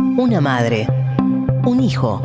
[0.00, 0.86] una madre,
[1.64, 2.22] un hijo,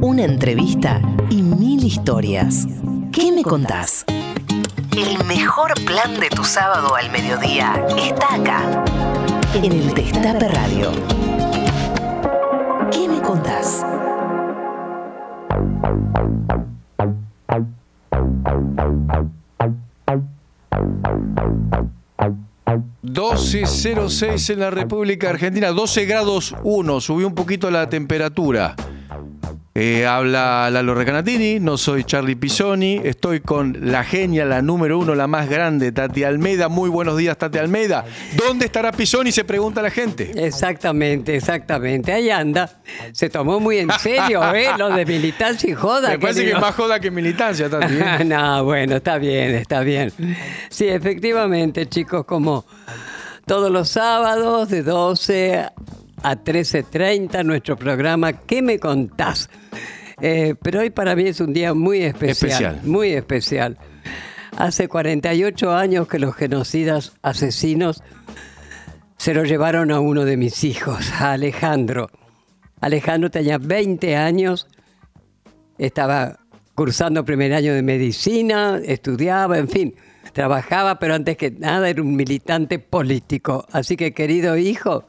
[0.00, 2.66] una entrevista y mil historias.
[3.10, 4.04] ¿Qué me contás?
[4.96, 8.84] El mejor plan de tu sábado al mediodía está acá,
[9.54, 10.90] en el Destape Radio.
[12.90, 13.84] ¿Qué me contás?
[23.02, 28.76] 12.06 en la República Argentina, 12 grados 1, subió un poquito la temperatura.
[29.72, 35.14] Eh, habla Lalo Recanatini, no soy Charlie Pisoni, estoy con la genia, la número uno,
[35.14, 36.68] la más grande, Tati Almeida.
[36.68, 38.04] Muy buenos días, Tati Almeida.
[38.34, 39.30] ¿Dónde estará Pisoni?
[39.30, 40.32] Se pregunta la gente.
[40.44, 42.12] Exactamente, exactamente.
[42.12, 42.80] Ahí anda.
[43.12, 44.70] Se tomó muy en serio, ¿eh?
[44.76, 46.08] Lo de militancia y joda.
[46.08, 47.94] Me parece que es más joda que militancia, Tati.
[47.94, 48.24] ¿eh?
[48.24, 50.12] no, bueno, está bien, está bien.
[50.68, 52.66] Sí, efectivamente, chicos, como
[53.46, 55.70] todos los sábados de 12
[56.22, 59.48] a 13.30 nuestro programa ¿Qué me contás?
[60.20, 62.80] Eh, pero hoy para mí es un día muy especial, Especial.
[62.84, 63.78] Muy especial.
[64.56, 68.02] Hace 48 años que los genocidas asesinos
[69.16, 72.10] se lo llevaron a uno de mis hijos, a Alejandro.
[72.80, 74.66] Alejandro tenía 20 años,
[75.78, 76.38] estaba
[76.74, 79.94] cursando primer año de medicina, estudiaba, en fin,
[80.32, 83.66] trabajaba, pero antes que nada era un militante político.
[83.72, 85.04] Así que, querido hijo,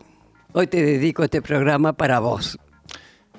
[0.53, 2.59] hoy te dedico este programa para vos.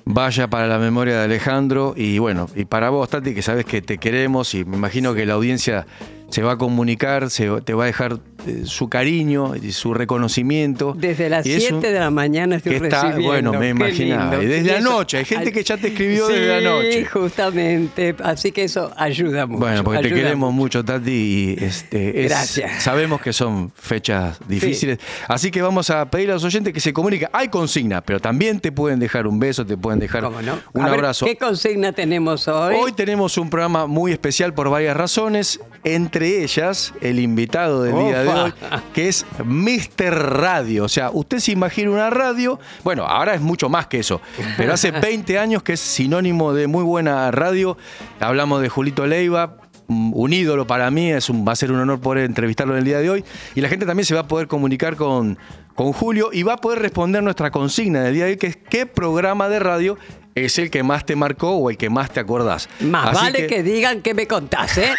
[0.05, 3.81] Vaya para la memoria de Alejandro y bueno, y para vos, Tati, que sabes que
[3.81, 5.87] te queremos y me imagino que la audiencia
[6.29, 8.19] se va a comunicar, se, te va a dejar
[8.65, 10.93] su cariño y su reconocimiento.
[10.97, 13.27] Desde las Y es 7 un- de la mañana estoy que está, recibiendo.
[13.51, 14.31] bueno, me imaginaba.
[14.37, 14.43] lindo.
[14.43, 16.91] Y desde Y la eso- noche, hay gente que ya te escribió desde la noche.
[16.93, 18.15] Sí, justamente.
[18.23, 19.59] Así que eso ayuda mucho.
[19.59, 20.63] Bueno, porque te queremos mucho.
[20.79, 22.83] mucho, Tati, y este, es- Gracias.
[22.83, 24.97] sabemos que son fechas difíciles.
[25.27, 27.27] Así que vamos a pedir a los oyentes que se comuniquen.
[27.33, 30.93] Hay consigna, pero también te pueden dejar un beso, te pueden dejar un A ver,
[30.93, 31.25] abrazo.
[31.25, 32.75] ¿Qué consigna tenemos hoy?
[32.79, 38.19] Hoy tenemos un programa muy especial por varias razones, entre ellas el invitado del día
[38.19, 38.53] de Hoy,
[38.93, 40.13] que es Mr.
[40.39, 40.85] Radio.
[40.85, 44.21] O sea, usted se imagina una radio, bueno, ahora es mucho más que eso,
[44.57, 47.77] pero hace 20 años que es sinónimo de muy buena radio.
[48.19, 49.57] Hablamos de Julito Leiva.
[49.87, 52.85] Un ídolo para mí, es un, va a ser un honor poder entrevistarlo en el
[52.85, 53.25] día de hoy.
[53.53, 55.37] Y la gente también se va a poder comunicar con,
[55.75, 58.57] con Julio y va a poder responder nuestra consigna del día de hoy, que es
[58.57, 59.97] ¿qué programa de radio
[60.35, 62.69] es el que más te marcó o el que más te acordás?
[62.79, 63.63] Más Así vale que...
[63.63, 64.93] digan que me contás, ¿eh?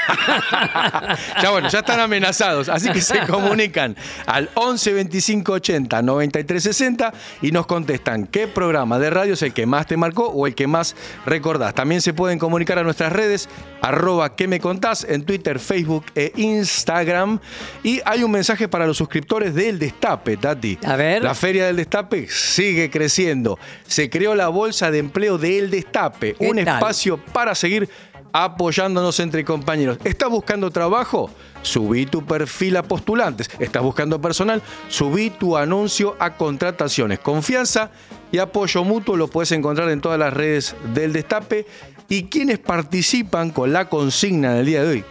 [1.42, 3.96] ya bueno, ya están amenazados, así que se comunican
[4.26, 7.12] al 11 25 80 93 60
[7.42, 10.54] y nos contestan qué programa de radio es el que más te marcó o el
[10.54, 10.94] que más
[11.26, 11.74] recordás.
[11.74, 13.48] También se pueden comunicar a nuestras redes,
[13.82, 17.40] arroba que me contás en Twitter, Facebook e Instagram.
[17.82, 20.78] Y hay un mensaje para los suscriptores del Destape, Tati.
[20.84, 21.22] A ver.
[21.22, 23.58] La Feria del Destape sigue creciendo.
[23.86, 26.76] Se creó la Bolsa de Empleo del Destape, ¿Qué un tal?
[26.76, 27.88] espacio para seguir
[28.32, 29.98] apoyándonos entre compañeros.
[30.04, 31.30] ¿Estás buscando trabajo?
[31.62, 33.48] Subí tu perfil a postulantes.
[33.60, 34.60] ¿Estás buscando personal?
[34.88, 37.20] Subí tu anuncio a contrataciones.
[37.20, 37.90] Confianza
[38.32, 41.66] y apoyo mutuo lo puedes encontrar en todas las redes del Destape.
[42.08, 45.04] Y quienes participan con la consigna del día de hoy.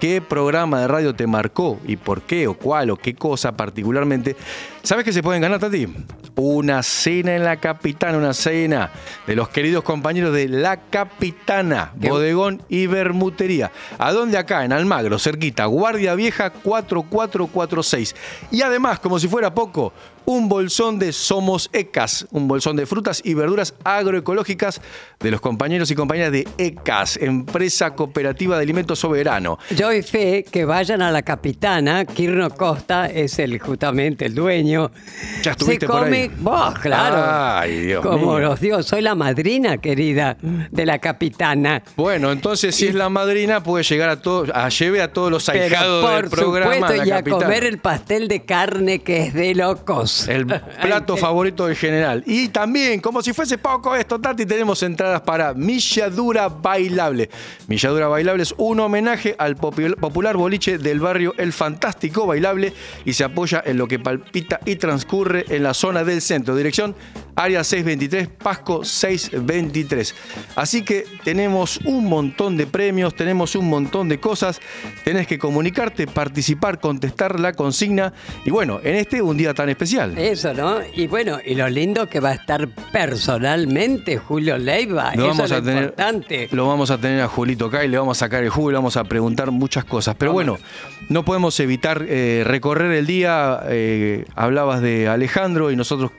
[0.00, 4.34] ¿Qué programa de radio te marcó y por qué o cuál o qué cosa particularmente?
[4.82, 5.86] ¿Sabes que se pueden ganar, Tati?
[6.36, 8.90] Una cena en la Capitana, una cena
[9.26, 13.70] de los queridos compañeros de La Capitana, Qué- Bodegón y Bermutería.
[13.98, 14.64] ¿A dónde acá?
[14.64, 18.14] En Almagro, cerquita, Guardia Vieja 4446.
[18.50, 19.92] Y además, como si fuera poco,
[20.24, 24.80] un bolsón de Somos Ecas, un bolsón de frutas y verduras agroecológicas
[25.18, 29.58] de los compañeros y compañeras de Ecas, empresa cooperativa de alimentos soberano.
[29.74, 34.69] Yo doy fe que vayan a la capitana, Kirno Costa es el justamente el dueño.
[35.42, 36.30] Ya estuviste Se por come, ahí.
[36.38, 37.60] vos, claro.
[37.60, 38.38] Ay, Dios Como mío.
[38.40, 40.36] los digo, soy la madrina querida
[40.70, 41.82] de la capitana.
[41.96, 45.48] Bueno, entonces si es la madrina puede llegar a todos, a lleve a todos los
[45.48, 46.74] ahijados por del programa.
[46.74, 47.42] supuesto, la y a capitana.
[47.44, 50.28] comer el pastel de carne que es de locos.
[50.28, 50.46] El
[50.82, 52.22] plato favorito del general.
[52.26, 57.30] Y también, como si fuese poco esto, Tati, tenemos entradas para Milladura Bailable.
[57.66, 62.72] Milladura Bailable es un homenaje al popu- popular boliche del barrio El Fantástico Bailable
[63.04, 66.56] y se apoya en lo que palpita y transcurre en la zona del centro.
[66.56, 66.94] Dirección
[67.36, 70.14] Área 623, Pasco 623.
[70.56, 74.60] Así que tenemos un montón de premios, tenemos un montón de cosas.
[75.04, 78.12] Tenés que comunicarte, participar, contestar la consigna.
[78.44, 80.16] Y bueno, en este un día tan especial.
[80.18, 80.78] Eso, ¿no?
[80.94, 85.14] Y bueno, y lo lindo que va a estar personalmente Julio Leiva.
[85.14, 86.48] Lo Eso vamos, es lo a tener, importante.
[86.52, 88.78] lo vamos a tener a Julito y le vamos a sacar el jugo y le
[88.78, 90.14] vamos a preguntar muchas cosas.
[90.18, 90.58] Pero bueno,
[91.08, 93.60] no podemos evitar eh, recorrer el día.
[93.68, 96.10] eh, hablabas de Alejandro y nosotros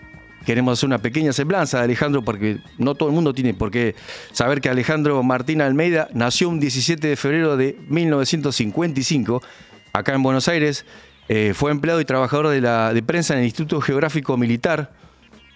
[0.51, 3.95] queremos hacer una pequeña semblanza de Alejandro porque no todo el mundo tiene por qué
[4.33, 9.41] saber que Alejandro Martín Almeida nació un 17 de febrero de 1955
[9.93, 10.85] acá en Buenos Aires.
[11.29, 14.91] Eh, fue empleado y trabajador de, la, de prensa en el Instituto Geográfico Militar.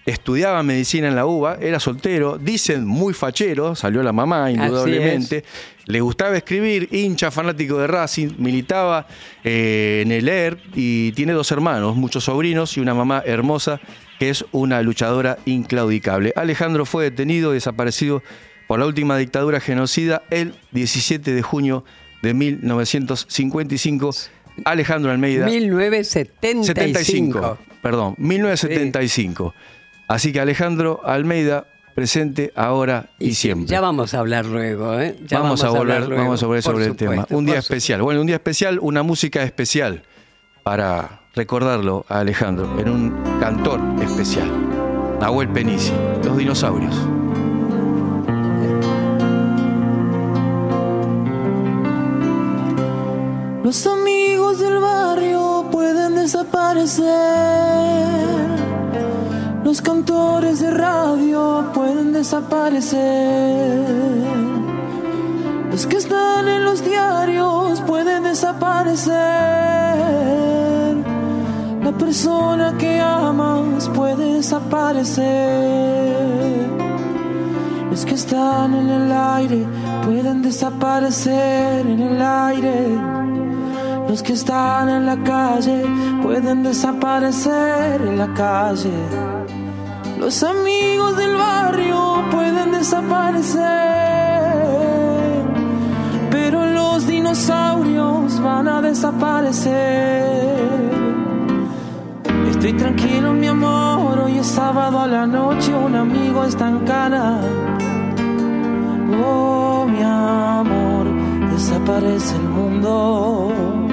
[0.06, 5.44] Estudiaba medicina en la UBA, era soltero, dicen muy fachero, salió la mamá indudablemente,
[5.86, 9.08] le gustaba escribir, hincha fanático de Racing, militaba
[9.44, 13.80] eh, en el ER y tiene dos hermanos, muchos sobrinos y una mamá hermosa
[14.20, 16.34] que es una luchadora inclaudicable.
[16.36, 18.24] Alejandro fue detenido y desaparecido
[18.68, 21.84] por la última dictadura genocida el 17 de junio
[22.22, 24.12] de 1955.
[24.64, 25.46] Alejandro Almeida.
[25.46, 27.58] 1975.
[27.82, 29.54] perdón, 1975.
[30.08, 33.68] Así que Alejandro Almeida, presente ahora y, siempre.
[33.68, 35.18] Ya vamos a hablar luego, ¿eh?
[35.32, 37.26] vamos, a volver, vamos a volver sobre el tema.
[37.32, 38.02] Un día especial.
[38.02, 40.04] Bueno, un día especial, una música especial
[40.62, 44.52] para recordarlo a Alejandro en un cantor especial.
[45.22, 45.94] Nahuel Penici,
[46.24, 46.94] Los Dinosaurios.
[53.64, 58.35] Los amigos del barrio pueden desaparecer
[59.66, 63.84] los cantores de radio pueden desaparecer.
[65.72, 69.16] Los que están en los diarios pueden desaparecer.
[71.84, 75.26] La persona que amas puede desaparecer.
[77.90, 79.66] Los que están en el aire
[80.06, 83.00] pueden desaparecer en el aire.
[84.08, 85.84] Los que están en la calle
[86.22, 89.35] pueden desaparecer en la calle.
[90.26, 93.62] Los amigos del barrio pueden desaparecer,
[96.32, 100.58] pero los dinosaurios van a desaparecer.
[102.50, 107.40] Estoy tranquilo, mi amor, hoy es sábado a la noche, un amigo está en cana.
[109.24, 111.06] Oh, mi amor,
[111.52, 113.85] desaparece el mundo.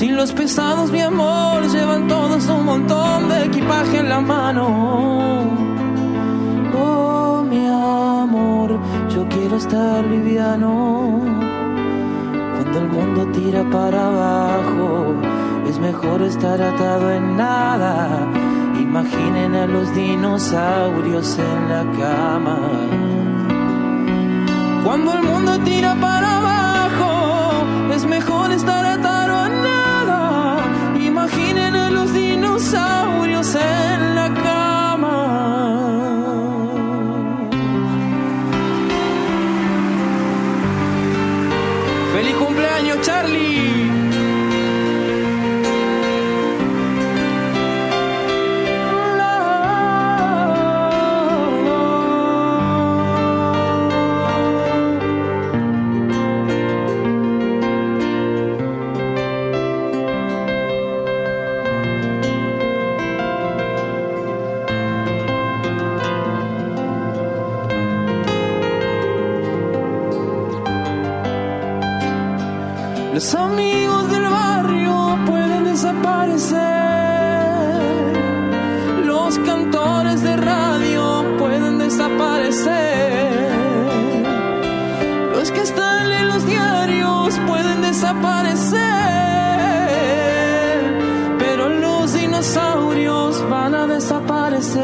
[0.00, 4.66] Sin los pesados, mi amor, llevan todos un montón de equipaje en la mano.
[6.74, 8.80] Oh, mi amor,
[9.14, 11.20] yo quiero estar liviano.
[12.56, 15.16] Cuando el mundo tira para abajo,
[15.68, 18.26] es mejor estar atado en nada.
[18.80, 22.58] Imaginen a los dinosaurios en la cama.
[24.82, 29.79] Cuando el mundo tira para abajo, es mejor estar atado en nada.
[31.32, 33.39] Imaginen a los dinosaurios
[73.20, 76.58] Los amigos del barrio pueden desaparecer.
[79.04, 83.50] Los cantores de radio pueden desaparecer.
[85.36, 88.80] Los que están en los diarios pueden desaparecer.
[91.38, 94.80] Pero los dinosaurios van a desaparecer.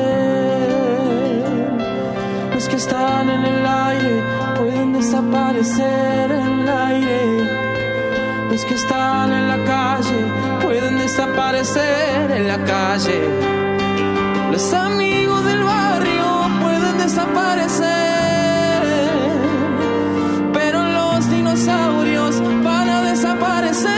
[2.52, 4.22] Los que están en el aire
[4.58, 6.35] pueden desaparecer.
[8.56, 10.16] Los que están en la calle
[10.62, 13.20] pueden desaparecer en la calle.
[14.50, 18.82] Los amigos del barrio pueden desaparecer.
[20.54, 23.90] Pero los dinosaurios van a desaparecer.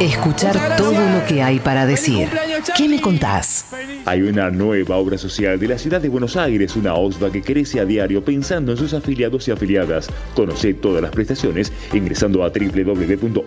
[0.00, 2.28] Escuchar todo lo que hay para decir.
[2.76, 3.66] ¿Qué me contás?
[4.06, 7.80] Hay una nueva obra social de la ciudad de Buenos Aires, una OSVA que crece
[7.80, 10.08] a diario pensando en sus afiliados y afiliadas.
[10.34, 13.44] Conoce todas las prestaciones ingresando a www.osva.org.ar.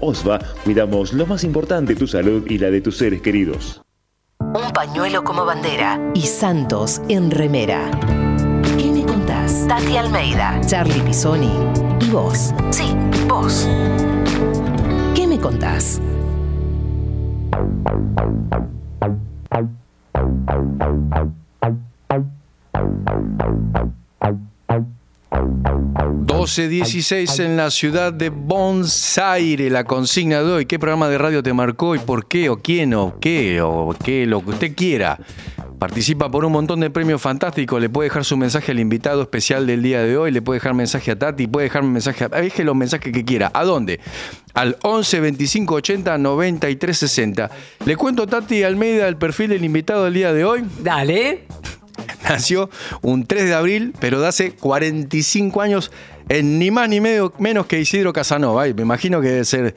[0.00, 3.80] OSVA, cuidamos lo más importante, tu salud y la de tus seres queridos.
[4.40, 7.90] Un pañuelo como bandera y Santos en remera.
[8.76, 9.66] ¿Qué me contás?
[9.68, 11.52] Tati Almeida, Charlie Pisoni
[12.00, 12.52] y vos.
[12.70, 12.94] Sí,
[13.28, 13.68] vos.
[15.14, 16.00] ¿Qué me contás?
[19.04, 19.18] Thank
[24.24, 24.53] you.
[25.34, 30.66] 12.16 en la ciudad de Buenos Aires, la consigna de hoy.
[30.66, 34.26] ¿Qué programa de radio te marcó y por qué o quién o qué o qué,
[34.26, 35.18] lo que usted quiera?
[35.78, 37.80] Participa por un montón de premios fantásticos.
[37.80, 40.30] Le puede dejar su mensaje al invitado especial del día de hoy.
[40.30, 41.46] Le puede dejar mensaje a Tati.
[41.46, 42.28] Puede dejar mensaje a.
[42.28, 43.50] Deje los mensajes que quiera.
[43.52, 44.00] ¿A dónde?
[44.54, 47.50] Al 11 25 80 93 60.
[47.84, 50.64] Le cuento, Tati Almeida, el perfil del invitado del día de hoy.
[50.80, 51.46] Dale.
[52.24, 52.70] Nació
[53.02, 55.90] un 3 de abril, pero de hace 45 años,
[56.28, 58.68] en ni más ni medio, menos que Isidro Casanova.
[58.68, 59.74] Y me imagino que debe ser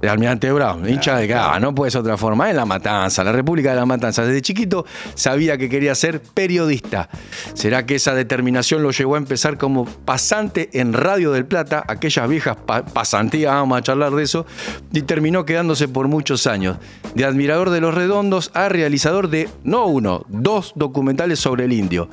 [0.00, 2.48] de Almirante Brown, hincha de acá, no puede ser otra forma.
[2.48, 4.24] En La Matanza, la República de La Matanza.
[4.24, 7.10] Desde chiquito sabía que quería ser periodista.
[7.52, 12.28] ¿Será que esa determinación lo llevó a empezar como pasante en Radio del Plata, aquellas
[12.28, 14.46] viejas pa- pasantías, vamos a charlar de eso,
[14.92, 16.78] y terminó quedándose por muchos años.
[17.14, 22.08] De admirador de los redondos a realizador de, no uno, dos documentales sobre el indio.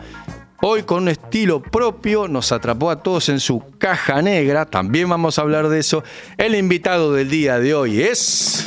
[0.62, 5.38] Hoy con un estilo propio nos atrapó a todos en su caja negra, también vamos
[5.38, 6.04] a hablar de eso.
[6.38, 8.66] El invitado del día de hoy es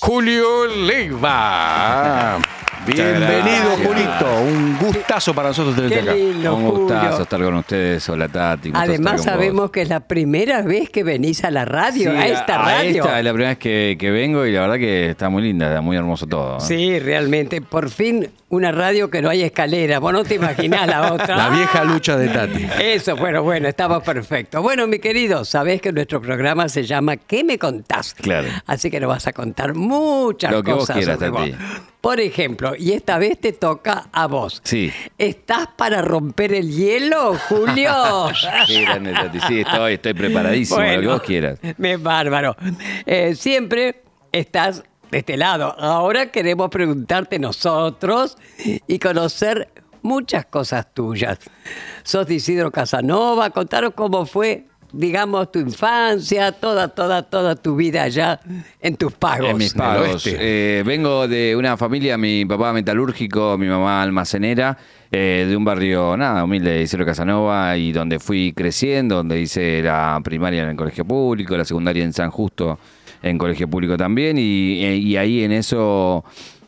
[0.00, 2.38] Julio Leiva.
[2.86, 3.76] Bienvenido.
[3.84, 6.14] Julito, un gustazo para nosotros tenerte Qué acá.
[6.14, 7.22] lindo, un gustazo Julio.
[7.22, 8.08] estar con ustedes.
[8.08, 8.70] Hola Tati.
[8.72, 12.56] Además sabemos que es la primera vez que venís a la radio, Sí, a esta
[12.56, 13.02] radio.
[13.04, 15.66] esta es la primera vez que, que vengo y la verdad que está muy linda,
[15.68, 16.56] está muy hermoso todo.
[16.56, 16.60] ¿eh?
[16.62, 17.60] Sí, realmente.
[17.60, 19.98] Por fin una radio que no hay escalera.
[19.98, 21.36] Vos no te imaginás la otra.
[21.36, 22.66] La vieja lucha de Tati.
[22.80, 24.62] Eso, bueno, bueno, estaba perfecto.
[24.62, 28.14] Bueno, mi querido, sabés que nuestro programa se llama ¿Qué me contás?
[28.14, 28.48] Claro.
[28.66, 30.96] Así que nos vas a contar muchas Lo que vos cosas.
[30.96, 31.50] quieras, sobre Tati.
[31.52, 31.60] vos.
[32.00, 34.60] Por ejemplo, y esta vez te toca a vos.
[34.64, 34.92] Sí.
[35.18, 37.92] ¿Estás para romper el hielo, Julio?
[38.66, 41.58] Sí, estoy, estoy preparadísimo, lo que vos quieras.
[41.76, 42.56] Me bárbaro.
[43.04, 44.02] Eh, siempre
[44.32, 45.74] estás de este lado.
[45.78, 48.36] Ahora queremos preguntarte nosotros
[48.86, 49.68] y conocer
[50.02, 51.38] muchas cosas tuyas.
[52.02, 58.04] Sos de Isidro Casanova, contaros cómo fue, digamos, tu infancia, toda, toda, toda tu vida
[58.04, 58.40] allá
[58.80, 59.50] en tus pagos.
[59.50, 60.26] En mis pagos.
[60.26, 64.78] Eh, vengo de una familia, mi papá metalúrgico, mi mamá almacenera,
[65.10, 69.82] eh, de un barrio, nada, humilde de Isidro Casanova, y donde fui creciendo, donde hice
[69.82, 72.78] la primaria en el colegio público, la secundaria en San Justo,
[73.22, 76.24] en colegio público también, y, y ahí en eso...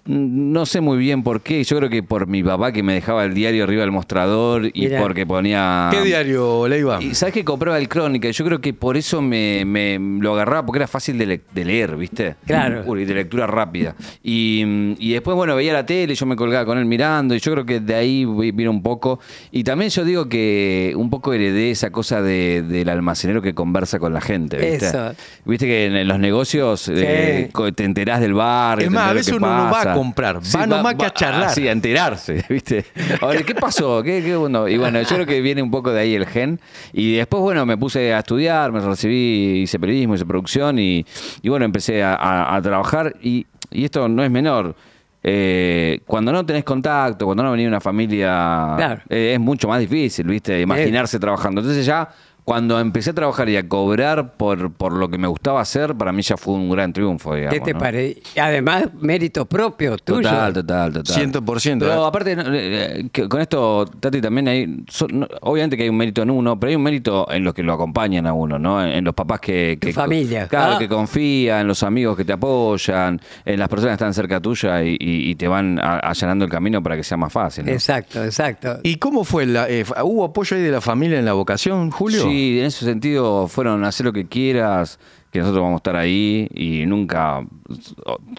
[0.06, 3.24] No sé muy bien por qué, yo creo que por mi papá que me dejaba
[3.24, 5.00] el diario arriba del mostrador y Mirá.
[5.02, 5.88] porque ponía...
[5.92, 7.02] ¿Qué diario, Leiva?
[7.02, 10.32] Y sabes que compraba el Crónica, y yo creo que por eso me, me lo
[10.34, 12.36] agarraba, porque era fácil de, le- de leer, ¿viste?
[12.46, 12.82] Claro.
[12.86, 13.94] Uy, de lectura rápida.
[14.22, 17.52] Y, y después, bueno, veía la tele, yo me colgaba con él mirando, y yo
[17.52, 19.20] creo que de ahí vi- vino un poco.
[19.52, 23.98] Y también yo digo que un poco heredé esa cosa de- del almacenero que conversa
[23.98, 24.86] con la gente, ¿viste?
[24.86, 25.12] Eso.
[25.44, 28.80] Viste que en, los negocios eh, te enterás del bar.
[28.82, 31.50] Es más, a veces uno no va a comprar, va nomás que a charlar.
[31.50, 32.84] Sí, a enterarse, ¿viste?
[33.20, 34.02] Ahora, ¿qué pasó?
[34.02, 34.68] ¿Qué, qué bueno?
[34.68, 36.60] Y bueno, yo creo que viene un poco de ahí el gen.
[36.92, 41.04] Y después, bueno, me puse a estudiar, me recibí, hice periodismo, hice producción y,
[41.42, 43.14] y bueno, empecé a, a- a trabajar.
[43.22, 44.74] Y, y esto no es menor.
[45.22, 49.02] Eh, cuando no tenés contacto, cuando no venía una familia, Claro.
[49.10, 50.60] eh, es mucho más difícil, ¿viste?
[50.60, 51.60] Imaginarse trabajando.
[51.60, 52.08] Entonces ya
[52.50, 56.10] cuando empecé a trabajar y a cobrar por, por lo que me gustaba hacer, para
[56.10, 57.54] mí ya fue un gran triunfo, digamos.
[57.54, 57.78] ¿Qué te ¿no?
[57.78, 58.20] parece?
[58.40, 60.22] Además, mérito propio tuyo.
[60.28, 61.32] Total, total, total.
[61.32, 62.08] 100%, Pero ¿eh?
[62.08, 64.82] aparte, eh, que con esto, Tati, también hay.
[65.42, 67.72] obviamente que hay un mérito en uno, pero hay un mérito en los que lo
[67.72, 68.84] acompañan a uno, ¿no?
[68.84, 69.78] En, en los papás que.
[69.80, 70.48] Tu que familia.
[70.48, 70.78] Claro, Ah.
[70.80, 74.82] que confían, en los amigos que te apoyan, en las personas que están cerca tuya
[74.82, 77.64] y, y- y te van a- allanando el camino para que sea más fácil.
[77.66, 77.70] ¿no?
[77.70, 78.80] Exacto, exacto.
[78.82, 79.46] ¿Y cómo fue?
[79.46, 82.22] La, eh, ¿Hubo apoyo ahí de la familia en la vocación, Julio?
[82.24, 84.98] Sí, en ese sentido fueron hacer lo que quieras,
[85.30, 87.46] que nosotros vamos a estar ahí y nunca,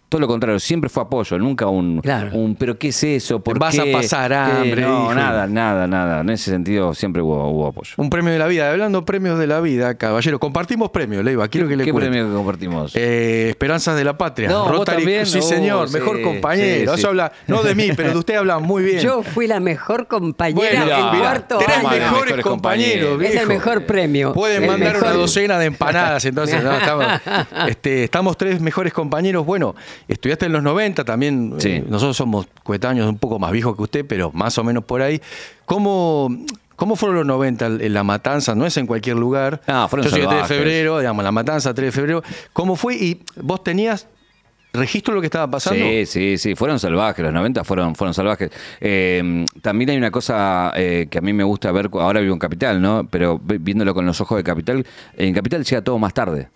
[0.09, 2.31] todo lo contrario, siempre fue apoyo, nunca un, Claro.
[2.33, 3.39] un pero ¿qué es eso?
[3.39, 4.35] ¿Por Vas a pasar ¿Qué?
[4.35, 5.15] hambre, No, hijo.
[5.15, 6.21] nada, nada, nada.
[6.21, 7.93] En ese sentido siempre hubo, hubo apoyo.
[7.97, 8.71] Un premio de la vida.
[8.71, 11.47] Hablando premios de la vida, caballero, compartimos premios, Leiva.
[11.47, 12.09] Quiero que le ¿Qué cuente.
[12.09, 12.91] premio que compartimos?
[12.95, 14.49] Eh, Esperanzas de la Patria.
[14.49, 15.25] No, ¿vos Rotary- también?
[15.25, 15.87] Sí, Uh, señor.
[15.89, 16.93] sí, mejor compañero.
[16.93, 18.99] sí, Eso habla, no de mí, pero de usted habla muy bien.
[18.99, 21.95] Yo fui la mejor compañera Bueno, en mira, cuarto Tres Toma, año.
[21.95, 23.21] de mejores, mejores compañeros.
[23.23, 24.33] Es el mejor premio.
[24.33, 26.61] Pueden El mandar mejor- una docena de empanadas, entonces.
[26.63, 26.73] ¿no?
[26.73, 27.05] Estamos,
[27.67, 29.20] este, estamos tres mejores compañeros.
[29.45, 29.75] Bueno,
[30.07, 31.55] estudiaste en los 90 también.
[31.59, 31.69] Sí.
[31.69, 35.01] eh, nosotros somos coetáneos un poco más viejos que usted, pero más o menos por
[35.01, 35.21] ahí.
[35.65, 36.29] ¿Cómo,
[36.75, 38.55] cómo fueron los 90 en La Matanza?
[38.55, 39.61] No es en cualquier lugar.
[39.67, 42.23] No, fueron Yo soy de 3 de febrero, digamos, La Matanza, 3 de febrero.
[42.53, 42.95] ¿Cómo fue?
[42.95, 44.07] ¿Y vos tenías
[44.73, 45.83] registro de lo que estaba pasando?
[45.83, 48.51] Sí, sí, sí, fueron salvajes, los 90 fueron, fueron salvajes.
[48.79, 52.39] Eh, también hay una cosa eh, que a mí me gusta ver, ahora vivo en
[52.39, 53.05] Capital, ¿no?
[53.09, 54.85] Pero vi- viéndolo con los ojos de Capital,
[55.17, 56.47] en Capital llega todo más tarde.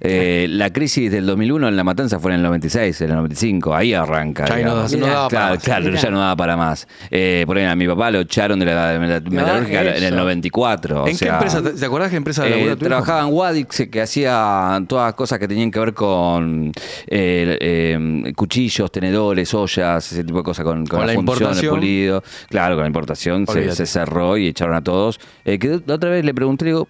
[0.00, 3.74] Eh, la crisis del 2001 en La Matanza fue en el 96, en el 95,
[3.74, 4.46] ahí arranca.
[4.46, 5.64] Ya ahí no- no daba para claro, más.
[5.64, 6.86] claro, ya no daba para más.
[7.10, 10.04] Eh, por ejemplo, a mi papá lo echaron de la, de la metalúrgica en el
[10.04, 10.14] eso.
[10.16, 11.02] 94.
[11.02, 11.62] o ¿En qué sea, empresa?
[11.62, 15.80] ¿Te acordás qué empresa eh, trabajaba en Wadix, que hacía todas cosas que tenían que
[15.80, 16.72] ver con
[17.06, 21.38] eh, eh, cuchillos, tenedores, ollas, ese tipo de cosas, con, con, Con la función, el
[21.48, 21.74] importación.
[21.74, 22.22] pulido.
[22.48, 25.18] Claro, con la importación se, cerró y echaron a todos.
[25.44, 26.88] Eh, que la otra vez le pregunté, le digo,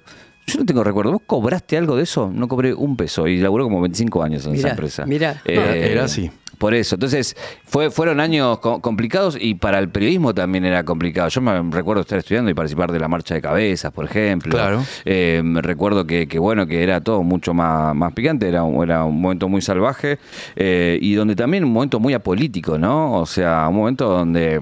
[0.49, 2.31] yo no tengo recuerdo, ¿vos cobraste algo de eso?
[2.33, 5.07] No cobré un peso y laburó como 25 años en esa empresa.
[5.07, 5.41] mirá.
[5.45, 6.31] Era así.
[6.59, 7.37] Por eso, entonces
[7.67, 11.29] fue, fueron años co- complicados y para el periodismo también era complicado.
[11.29, 14.51] Yo me recuerdo estar estudiando y participar de la marcha de cabezas, por ejemplo.
[14.51, 14.83] Claro.
[15.05, 18.83] Eh, me recuerdo que, que, bueno, que era todo mucho más, más picante, era, un-
[18.83, 20.19] era un momento muy salvaje
[20.57, 23.13] eh, y donde también un momento muy apolítico, ¿no?
[23.21, 24.61] O sea, un momento donde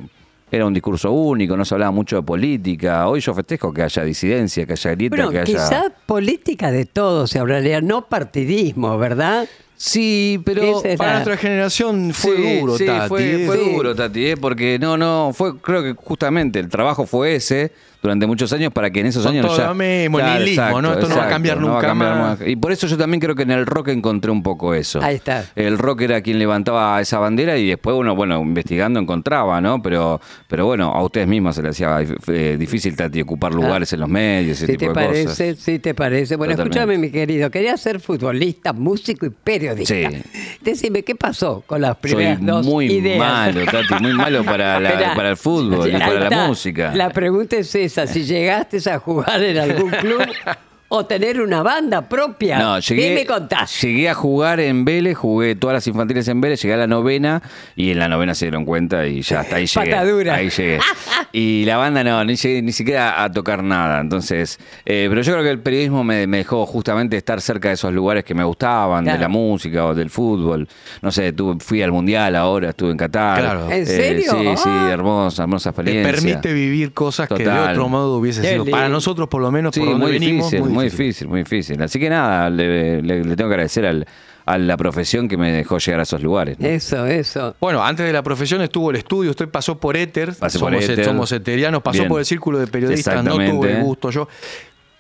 [0.51, 3.09] era un discurso único, no se hablaba mucho de política.
[3.09, 5.45] Hoy yo festejo que haya disidencia, que haya grieta, Bueno, que haya...
[5.45, 9.49] quizás política de todo se hablaría, no partidismo, ¿verdad?
[9.79, 10.83] Sí, pero...
[10.97, 13.09] Para nuestra generación fue Sí, duro, sí, Tati.
[13.09, 13.73] Fue, fue Sí.
[13.75, 14.37] duro, Tati, ¿eh?
[14.37, 17.73] porque no, no, fue, creo que justamente el trabajo fue ese
[18.07, 19.75] durante muchos años para que en esos Con años todo ya.
[19.75, 20.93] mismo, el nihilismo, ¿no?
[20.93, 22.39] Esto no va a cambiar no va a nunca cambiar más.
[22.47, 25.03] Y por eso yo también creo que en el rock encontré un poco eso.
[25.03, 25.45] Ahí está.
[25.57, 29.83] El rock era quien levantaba esa bandera y después uno, bueno, investigando encontraba, ¿no?
[29.83, 31.99] Pero, pero bueno, a ustedes mismos se les hacía
[32.29, 35.59] eh, difícil, Tati, ocupar lugares en los medios, ese Si tipo te de parece, cosas.
[35.65, 36.37] si te parece.
[36.37, 36.79] Bueno, Totalmente.
[36.79, 39.95] escúchame, mi querido, quería ser futbolista, músico y periodista.
[39.95, 40.23] Sí.
[40.61, 43.19] Decime, ¿qué pasó con las Soy primeras dos muy ideas?
[43.19, 46.47] malo, Tati, muy malo para, la- para el fútbol y para la está.
[46.47, 46.95] música.
[46.95, 50.23] La pregunta es esa, si llegaste a jugar en algún club
[50.89, 52.59] o tener una banda propia.
[52.59, 53.81] No, llegué, ¿Qué me contás?
[53.83, 57.43] llegué a jugar en Vélez, jugué todas las infantiles en Vélez, llegué a la novena
[57.75, 59.91] y en la novena se dieron cuenta y ya hasta ahí llegué.
[59.91, 60.35] Patadura.
[60.35, 60.79] Ahí llegué.
[61.33, 64.01] Y la banda no, ni llegué ni siquiera a tocar nada.
[64.01, 67.75] Entonces, eh, pero yo creo que el periodismo me, me dejó justamente estar cerca de
[67.75, 70.67] esos lugares que me gustaban, de la música o del fútbol.
[71.03, 73.41] No sé, tuve, fui al mundial ahora, estuve en Qatar.
[73.41, 73.67] Claro.
[73.71, 74.33] ¿En Eh, serio?
[74.33, 74.89] sí, sí, Ah.
[74.93, 76.13] hermosa, hermosa Te experiencia.
[76.15, 79.75] permite vivir cosas que de otro modo hubiese Qué sido para nosotros, por lo menos,
[79.75, 81.81] Sí, por donde muy venimos, difícil, muy difícil, muy difícil.
[81.83, 84.07] Así que nada, le, le- le tengo que agradecer al-
[84.45, 86.57] a la profesión que me dejó llegar a esos lugares.
[86.61, 86.69] ¿no?
[86.69, 87.57] Eso, eso.
[87.61, 90.89] Bueno, antes de la profesión estuvo el estudio, usted pasó por Éter, Pasé por somos,
[90.89, 91.05] Éter.
[91.05, 92.09] somos eterianos, pasó Bien.
[92.09, 94.29] por el círculo de periodistas, no tuve el gusto yo.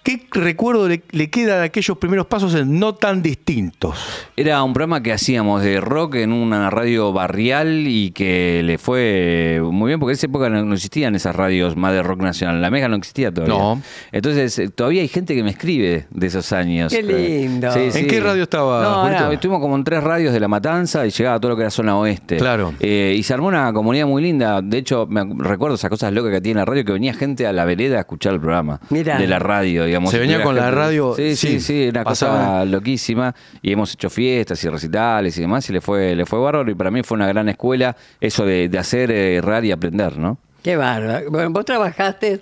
[0.06, 3.98] ¿Qué recuerdo le, le queda de aquellos primeros pasos en no tan distintos?
[4.36, 9.60] Era un programa que hacíamos de rock en una radio barrial y que le fue
[9.64, 12.62] muy bien porque en esa época no, no existían esas radios más de rock nacional.
[12.62, 13.58] La Mega no existía todavía.
[13.58, 13.82] No.
[14.12, 16.92] Entonces, eh, todavía hay gente que me escribe de esos años.
[16.92, 17.72] Qué lindo.
[17.72, 18.06] Sí, ¿En sí.
[18.06, 21.34] qué radio estaba, No, era- estuvimos como en tres radios de La Matanza y llegaba
[21.34, 22.36] a todo lo que era zona oeste.
[22.36, 22.74] Claro.
[22.78, 24.62] Eh, y se armó una comunidad muy linda.
[24.62, 27.52] De hecho, me recuerdo esas cosas locas que tiene la radio, que venía gente a
[27.52, 28.78] la vereda a escuchar el programa.
[28.90, 29.18] Mirá.
[29.18, 29.95] De la radio, digamos.
[30.10, 32.38] Se venía con la radio, Sí, sí, sí, sí, una pasaba.
[32.38, 33.34] cosa loquísima.
[33.62, 36.70] Y hemos hecho fiestas y recitales y demás, y le fue, le fue bárbaro.
[36.70, 40.16] Y para mí fue una gran escuela eso de, de hacer, eh, errar y aprender,
[40.18, 40.38] ¿no?
[40.62, 41.30] Qué bárbaro.
[41.30, 42.40] Bueno, vos trabajaste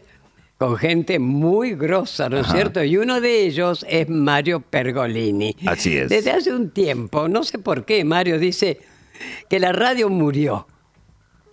[0.57, 2.83] con gente muy grosa, ¿no es cierto?
[2.83, 5.55] Y uno de ellos es Mario Pergolini.
[5.67, 6.09] Así es.
[6.09, 8.81] Desde hace un tiempo, no sé por qué, Mario dice
[9.51, 10.67] que la radio murió.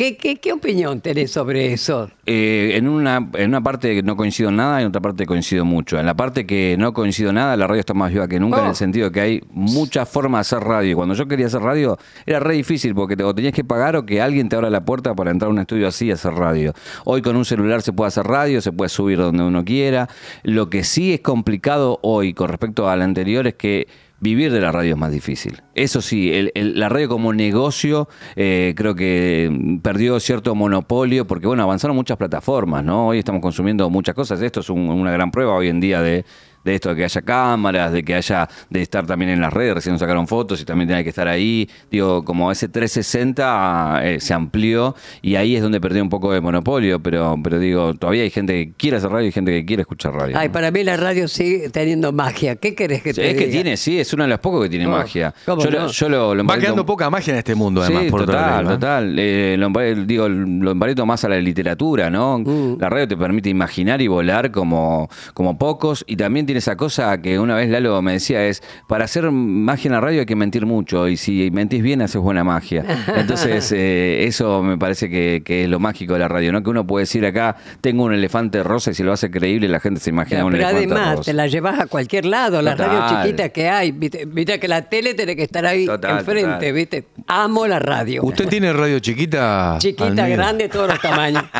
[0.01, 2.09] ¿Qué, qué, qué opinión tenés sobre eso?
[2.25, 5.99] Eh, en, una, en una parte no coincido nada y en otra parte coincido mucho.
[5.99, 8.63] En la parte que no coincido nada, la radio está más viva que nunca Oh.
[8.63, 10.95] en el sentido de que hay muchas formas de hacer radio.
[10.95, 14.03] Cuando yo quería hacer radio era re difícil porque te, o tenías que pagar o
[14.03, 16.73] que alguien te abra la puerta para entrar a un estudio así y hacer radio.
[17.05, 20.09] Hoy con un celular se puede hacer radio, se puede subir donde uno quiera.
[20.41, 23.87] Lo que sí es complicado hoy con respecto al anterior es que
[24.23, 25.61] Vivir de la radio es más difícil.
[25.73, 31.25] Eso sí, el- el- la radio como negocio eh, creo que mm, perdió cierto monopolio
[31.25, 33.07] porque, bueno, avanzaron muchas plataformas, ¿no?
[33.07, 34.39] Hoy estamos consumiendo muchas cosas.
[34.41, 36.23] Esto es un- una gran prueba hoy en día de,
[36.63, 39.75] de esto, de que haya cámaras, de que haya, de estar también en las redes,
[39.75, 41.69] recién nos sacaron fotos y también tiene que estar ahí.
[41.89, 46.41] Digo, como ese 360 eh, se amplió y ahí es donde perdió un poco de
[46.41, 49.81] monopolio, pero, pero digo, todavía hay gente que quiere hacer radio y gente que quiere
[49.81, 50.37] escuchar radio.
[50.37, 50.53] Ay, ¿no?
[50.53, 52.55] para mí la radio sigue teniendo magia.
[52.55, 54.69] ¿Qué querés que Sí, te es que tiene, sí, es uno de los pocos que
[54.69, 54.97] tiene ¿Cómo?
[54.97, 55.33] magia.
[55.45, 55.79] ¿Cómo yo, no?
[55.79, 58.67] lo, yo lo, lo Va quedando poca magia en este mundo, además, Sí, por total,
[58.67, 59.15] total.
[59.17, 59.69] Eh, lo,
[60.05, 62.39] digo, lo emparento más a la literatura, ¿no?
[62.39, 62.77] Mm.
[62.79, 66.03] La radio te permite imaginar y volar como, como pocos.
[66.07, 69.87] Y también tiene esa cosa que una vez Lalo me decía, es, para hacer magia
[69.87, 71.07] en la radio hay que mentir mucho.
[71.07, 72.83] Y si mentís bien, haces buena magia.
[73.15, 76.61] Entonces, eh, eso me parece que, que es lo mágico de la radio, ¿no?
[76.61, 79.79] Que uno puede decir acá, tengo un elefante rosa y si lo hace creíble, la
[79.79, 81.31] gente se imagina Pero un elefante además, rosa.
[81.31, 82.97] te la llevas a cualquier lado, las Total.
[82.97, 83.91] radios chiquitas que hay.
[83.93, 86.73] Viste, Viste que la tele tiene que estar ahí Total, enfrente, total.
[86.73, 87.05] ¿viste?
[87.27, 88.23] Amo la radio.
[88.23, 89.77] ¿Usted tiene radio chiquita?
[89.79, 91.45] Chiquita, grande, todos los tamaños.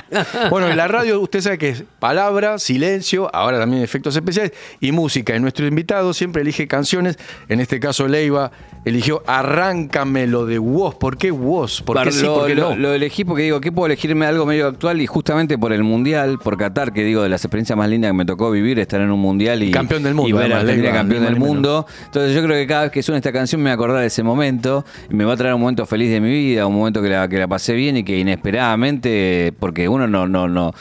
[0.49, 4.51] Bueno, en la radio usted sabe que es palabra, silencio, ahora también efectos especiales
[4.81, 5.35] y música.
[5.35, 7.17] Y nuestro invitado siempre elige canciones.
[7.47, 8.51] En este caso, Leiva
[8.83, 10.95] eligió Arráncamelo de Woz.
[10.95, 11.81] ¿Por qué Woz?
[11.83, 12.23] ¿Por qué Para- sí?
[12.25, 12.75] lo, ¿Por qué lo- no?
[12.75, 14.99] lo elegí porque digo, ¿qué puedo elegirme algo medio actual?
[15.01, 18.13] Y justamente por el Mundial, por Qatar, que digo, de las experiencias más lindas que
[18.17, 20.91] me tocó vivir, estar en un Mundial y, Campeón del mundo, y ver además, Leiva,
[20.93, 21.85] campeón del mundo.
[22.05, 24.07] Entonces yo creo que cada vez que suena esta canción me voy a acordar de
[24.07, 27.01] ese momento y me va a traer un momento feliz de mi vida, un momento
[27.03, 30.73] que la, que la pasé bien y que inesperadamente, porque uno no, no, no.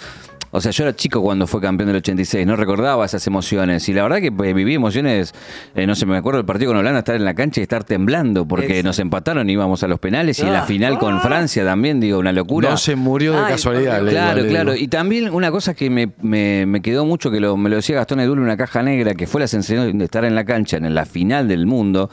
[0.52, 3.88] O sea, yo era chico cuando fue campeón del 86, no recordaba esas emociones.
[3.88, 5.32] Y la verdad que pues, viví emociones,
[5.76, 7.84] eh, no sé, me acuerdo del partido con Holanda, estar en la cancha y estar
[7.84, 8.86] temblando, porque Exacto.
[8.88, 10.38] nos empataron y íbamos a los penales.
[10.40, 10.66] Y en la Ah.
[10.66, 12.70] final con Francia también, digo, una locura.
[12.70, 14.72] No se murió de Ay, casualidad, Claro, le claro.
[14.72, 14.84] digo.
[14.84, 17.94] Y también una cosa que me, me- me quedó mucho, que lo- me lo decía
[17.96, 20.76] Gastón Edul en una caja negra, que fue la sensación de estar en la cancha,
[20.78, 22.10] en la final del mundo.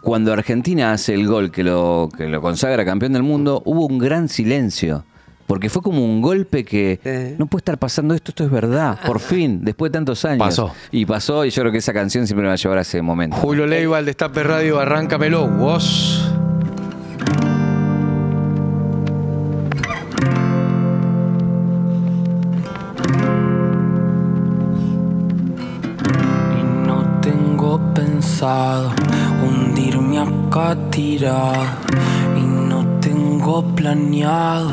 [0.00, 3.98] Cuando Argentina hace el gol que lo, que lo consagra campeón del mundo, hubo un
[3.98, 5.04] gran silencio.
[5.46, 9.20] Porque fue como un golpe que no puede estar pasando esto, esto es verdad, por
[9.20, 10.38] fin, después de tantos años.
[10.38, 10.72] Pasó.
[10.90, 13.02] Y pasó, y yo creo que esa canción siempre me va a llevar a ese
[13.02, 13.36] momento.
[13.36, 16.30] Julio Leiva, el Destape Radio, Arráncamelo, Woz.
[26.58, 28.92] Y no tengo pensado
[29.46, 31.64] hundirme acá tirado.
[32.36, 34.72] Y no tengo planeado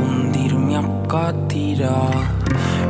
[0.00, 2.22] Hundirme acá tirado.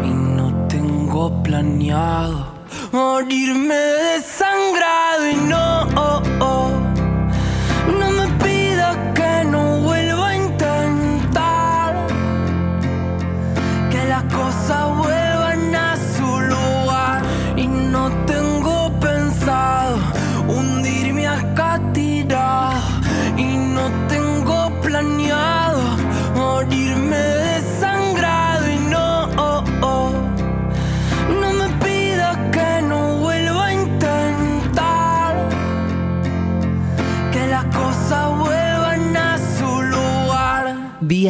[0.05, 2.47] Y no tengo planeado
[2.93, 5.29] morirme desangrado.
[5.31, 6.82] Y no, no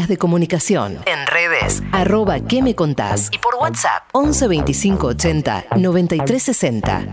[0.02, 0.98] Vías de comunicación.
[1.06, 1.80] En redes.
[1.92, 3.28] Arroba ¿Qué me contás?
[3.30, 4.02] Y por WhatsApp.
[4.10, 7.04] 11 25 80 93 60.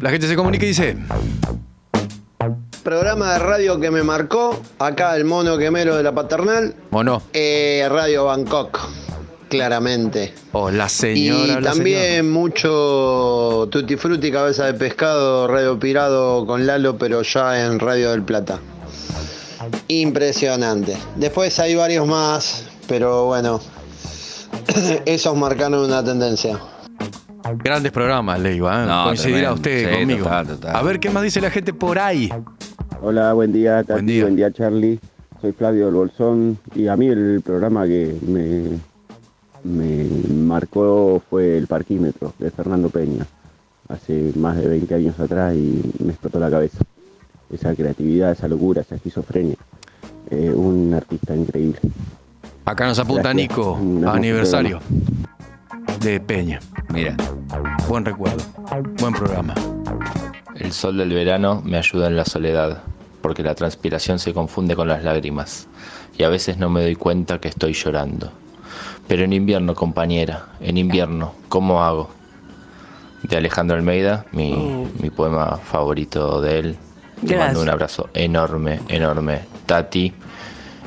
[0.00, 0.96] La gente se comunica y dice,
[2.82, 7.86] Programa de radio que me marcó, acá el mono quemero de la paternal, mono, eh,
[7.90, 8.80] Radio Bangkok,
[9.48, 10.32] claramente.
[10.52, 12.22] o la Y señora, la también señora.
[12.24, 18.22] mucho Tutti Frutti, Cabeza de Pescado, Radio Pirado con Lalo, pero ya en Radio del
[18.22, 18.58] Plata.
[19.88, 20.96] Impresionante.
[21.16, 23.60] Después hay varios más, pero bueno,
[25.04, 26.58] esos marcaron una tendencia.
[27.56, 28.82] Grandes programas, Leiva.
[28.82, 28.86] ¿eh?
[28.86, 29.54] No, Coincidirá tremendo.
[29.54, 30.24] usted Sí, conmigo.
[30.24, 30.76] total, total.
[30.76, 32.28] A ver qué más dice la gente por ahí.
[33.00, 34.48] Hola, buen día, Tati, Buen buen día.
[34.48, 34.98] día, Charlie.
[35.40, 38.78] Soy Flavio del Bolsón y a mí el programa que me,
[39.68, 43.26] me marcó fue el parquímetro de Fernando Peña.
[43.88, 46.78] hace más de 20 años atrás y me explotó la cabeza.
[47.50, 49.56] Esa creatividad, esa locura, esa esquizofrenia.
[50.30, 51.80] Eh, un artista increíble.
[52.64, 53.48] Acá nos apunta Gracias.
[53.48, 54.80] Nico, aniversario
[56.00, 56.60] de Peña.
[56.90, 57.16] Mira.
[57.88, 58.44] Buen recuerdo,
[59.00, 59.54] buen programa.
[60.54, 62.82] El sol del verano me ayuda en la soledad,
[63.22, 65.66] porque la transpiración se confunde con las lágrimas,
[66.18, 68.30] y a veces no me doy cuenta que estoy llorando.
[69.08, 72.10] Pero en invierno, compañera, en invierno, ¿cómo hago?
[73.22, 76.76] De Alejandro Almeida, mi, mi poema favorito de él.
[77.20, 77.38] Te Gracias.
[77.46, 79.40] mando un abrazo enorme, enorme.
[79.66, 80.12] Tati,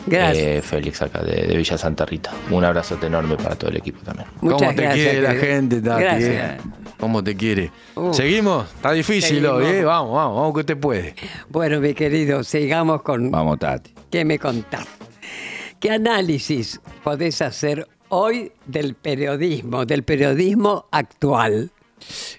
[0.07, 0.37] Gracias.
[0.45, 2.31] eh, Félix acá de, de Villa Santa Rita.
[2.51, 4.27] Un abrazote enorme para todo el equipo también.
[4.39, 6.01] Muchas ¿Cómo te gracias, quiere la gente, Tati?
[6.03, 6.31] Gracias.
[6.31, 6.57] eh?
[6.99, 7.71] ¿Cómo te quiere?
[7.95, 8.13] Uh.
[8.13, 8.65] ¿Seguimos?
[8.75, 9.51] Está difícil Seguimos.
[9.57, 9.83] hoy, ¿eh?
[9.83, 11.15] Vamos, vamos, vamos que te puede.
[11.49, 13.93] Bueno, mi querido, sigamos con Vamos, Tati.
[14.09, 14.85] ¿Qué me contás?
[15.81, 21.71] ¿Qué análisis podés hacer hoy del periodismo, del periodismo actual?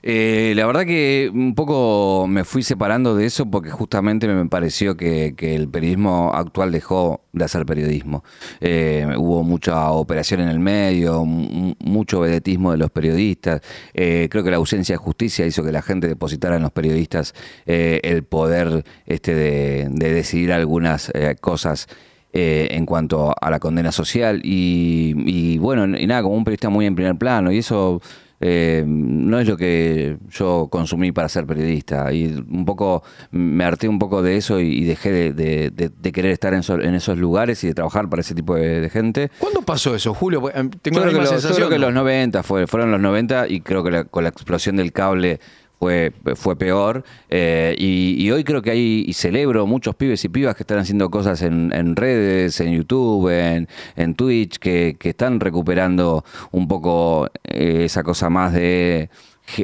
[0.03, 4.97] Eh, la verdad que un poco me fui separando de eso porque justamente me pareció
[4.97, 8.25] que, el periodismo actual dejó de hacer periodismo.
[8.61, 13.63] Eh, hubo mucha operación en el medio, mucho vedetismo de los periodistas.
[13.95, 17.35] Eh, creo que la ausencia de justicia hizo que la gente depositara en los periodistas
[17.65, 21.89] el poder este, de, de decidir algunas cosas
[22.33, 26.69] eh, en cuanto a la condena social y, y bueno, y nada, como un periodista
[26.71, 28.01] muy en primer plano y eso
[28.45, 33.87] eh, no es lo que yo consumí para ser periodista y un poco me harté
[33.87, 36.81] un poco de eso y, y dejé de, de- de- de querer estar en, so-
[36.81, 39.31] en esos lugares y de trabajar para ese tipo de, gente.
[39.39, 40.43] ¿Cuándo pasó eso, Julio?
[40.53, 41.57] Em, Tengo Yo la que lo- yo sensación.
[41.57, 41.87] creo que ¿no?
[41.87, 45.39] los 90 fue, fueron los 90 y creo que la- con la explosión del cable
[45.83, 47.03] fue, fue peor.
[47.29, 50.79] Eh, y, y hoy creo que hay, y celebro muchos pibes y pibas que están
[50.79, 53.67] haciendo cosas en, en redes, en YouTube, en,
[53.97, 59.11] en Twitch, que, que están recuperando un poco eh, esa cosa más de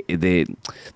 [0.09, 0.47] de,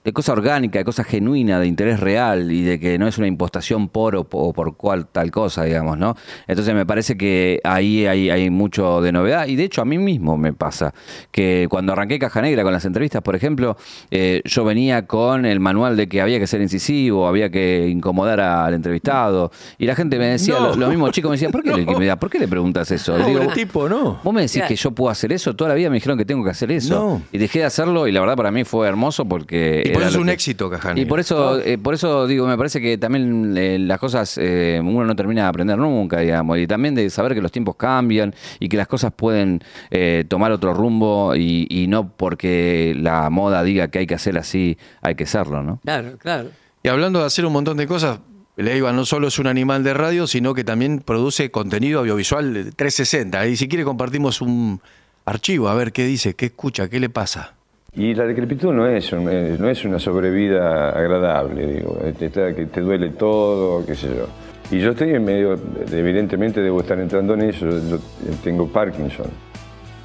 [0.05, 3.26] de cosa orgánica, de cosa genuina, de interés real y de que no es una
[3.26, 6.16] impostación por o, o por cual tal cosa, digamos, ¿no?
[6.46, 9.98] Entonces me parece que ahí hay, hay mucho de novedad y de hecho a mí
[9.98, 10.92] mismo me pasa
[11.31, 13.76] que cuando arranqué Caja Negra con las entrevistas, por ejemplo,
[14.11, 18.40] eh, yo venía con el manual de que había que ser incisivo, había que incomodar
[18.40, 20.68] al entrevistado y la gente me decía, No.
[20.70, 22.90] lo- los mismos chicos me decían, ¿por qué, le, me da- ¿por qué le preguntas
[22.90, 23.16] eso?
[23.16, 24.20] Le Pobre digo, tipo, ¿no?
[24.22, 26.44] Vos me decís que yo puedo hacer eso, toda la vida me dijeron que tengo
[26.44, 26.94] que hacer eso.
[26.94, 27.22] No.
[27.33, 29.83] Y dejé de hacerlo y la verdad para mí fue hermoso porque...
[29.85, 32.47] Y por eso es un que- éxito, Caja Y por eso, eh, por eso digo,
[32.47, 36.59] me parece que también eh, las cosas eh, uno no termina de aprender nunca, digamos,
[36.59, 40.53] y también de saber que los tiempos cambian y que las cosas pueden eh, tomar
[40.53, 45.14] otro rumbo y, y no porque la moda diga que hay que hacer así, hay
[45.14, 45.81] que serlo, ¿no?
[45.85, 46.51] Claro, claro.
[46.83, 48.21] Y hablando de hacer un montón de cosas,
[48.57, 52.64] Leiva no solo es un animal de radio, sino que también produce contenido audiovisual de
[52.73, 53.47] 360.
[53.47, 54.81] Y si quiere compartimos un
[55.25, 57.55] archivo, a ver qué dice, qué escucha, qué le pasa.
[57.94, 62.55] Y la decrepitud no es, un- eh, no es una sobrevida agradable, digo, te, está-
[62.55, 64.26] que te duele todo, qué sé yo.
[64.70, 67.98] Y yo estoy en medio, de- evidentemente debo estar entrando en eso, yo
[68.42, 69.26] tengo Parkinson.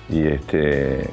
[0.09, 1.05] Y este,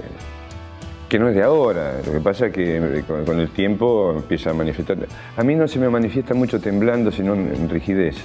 [1.09, 4.51] que no es de ahora, lo que pasa es que eh, con, el tiempo empieza
[4.51, 4.97] a manifestar.
[5.37, 8.17] A mí no se me manifiesta mucho temblando, sino en, rigidez.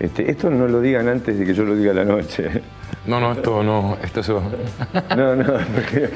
[0.00, 2.48] Este, esto no lo digan antes de que yo lo diga la noche.
[3.06, 4.28] No, no, esto no, esto es...
[4.28, 6.10] No, no, porque,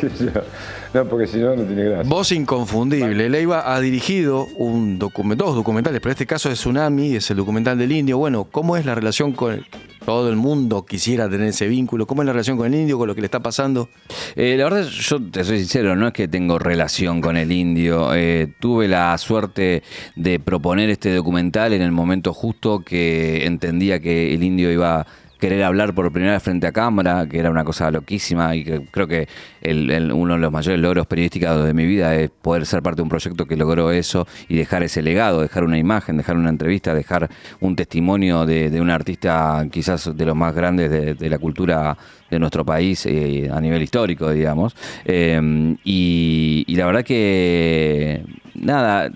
[0.94, 2.08] no, porque si no, no tiene gracia.
[2.08, 3.28] Voz inconfundible.
[3.28, 7.76] Leiva ha dirigido un document- dos documentales, pero este caso es Tsunami, es el documental
[7.76, 8.18] del indio.
[8.18, 9.66] Bueno, ¿cómo es la relación con el-
[10.04, 12.06] todo el mundo quisiera tener ese vínculo?
[12.06, 13.88] ¿Cómo es la relación con el indio, con lo que le está pasando?
[14.36, 18.14] Eh, la verdad, yo te soy sincero, no es que tengo relación con el indio.
[18.14, 19.82] Eh, tuve la suerte
[20.14, 25.06] de proponer este documental en el momento justo que entendía que el indio iba a
[25.38, 28.82] querer hablar por primera vez frente a cámara, que era una cosa loquísima y que
[28.90, 29.28] creo que
[29.60, 33.02] el- uno de los mayores logros periodísticos de mi vida es poder ser parte de
[33.02, 36.94] un proyecto que logró eso y dejar ese legado, dejar una imagen, dejar una entrevista,
[36.94, 37.28] dejar
[37.60, 41.96] un testimonio de, un artista quizás de los más grandes de, la cultura
[42.30, 44.74] de nuestro país eh, a nivel histórico, digamos.
[45.06, 49.10] Y, y la verdad que, nada,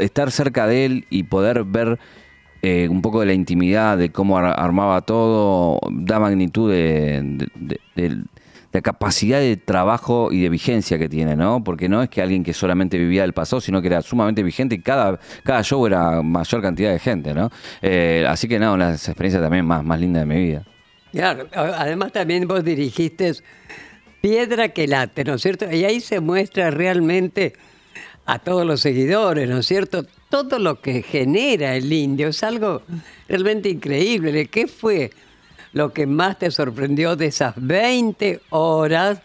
[0.00, 1.98] estar cerca de él y poder ver
[2.66, 7.80] eh, un poco de la intimidad, de cómo ar- armaba todo, da magnitud de, de-
[7.94, 8.22] de-
[8.82, 11.62] capacidad de trabajo y de vigencia que tiene, ¿no?
[11.62, 14.74] Porque no es que alguien que solamente vivía del pasado, sino que era sumamente vigente
[14.74, 17.50] y cada, cada show era mayor cantidad de gente, ¿no?
[17.82, 20.64] Eh, así que, no, una experiencias también más, más lindas de mi vida.
[21.12, 23.34] Claro, además también vos dirigiste
[24.20, 25.70] Piedra que late, ¿no es cierto?
[25.70, 27.52] Y ahí se muestra realmente
[28.26, 30.04] a todos los seguidores, ¿no es cierto?
[30.28, 32.82] Todo lo que genera el indio es algo
[33.28, 34.46] realmente increíble.
[34.46, 35.10] ¿Qué fue
[35.72, 39.20] lo que más te sorprendió de esas 20 horas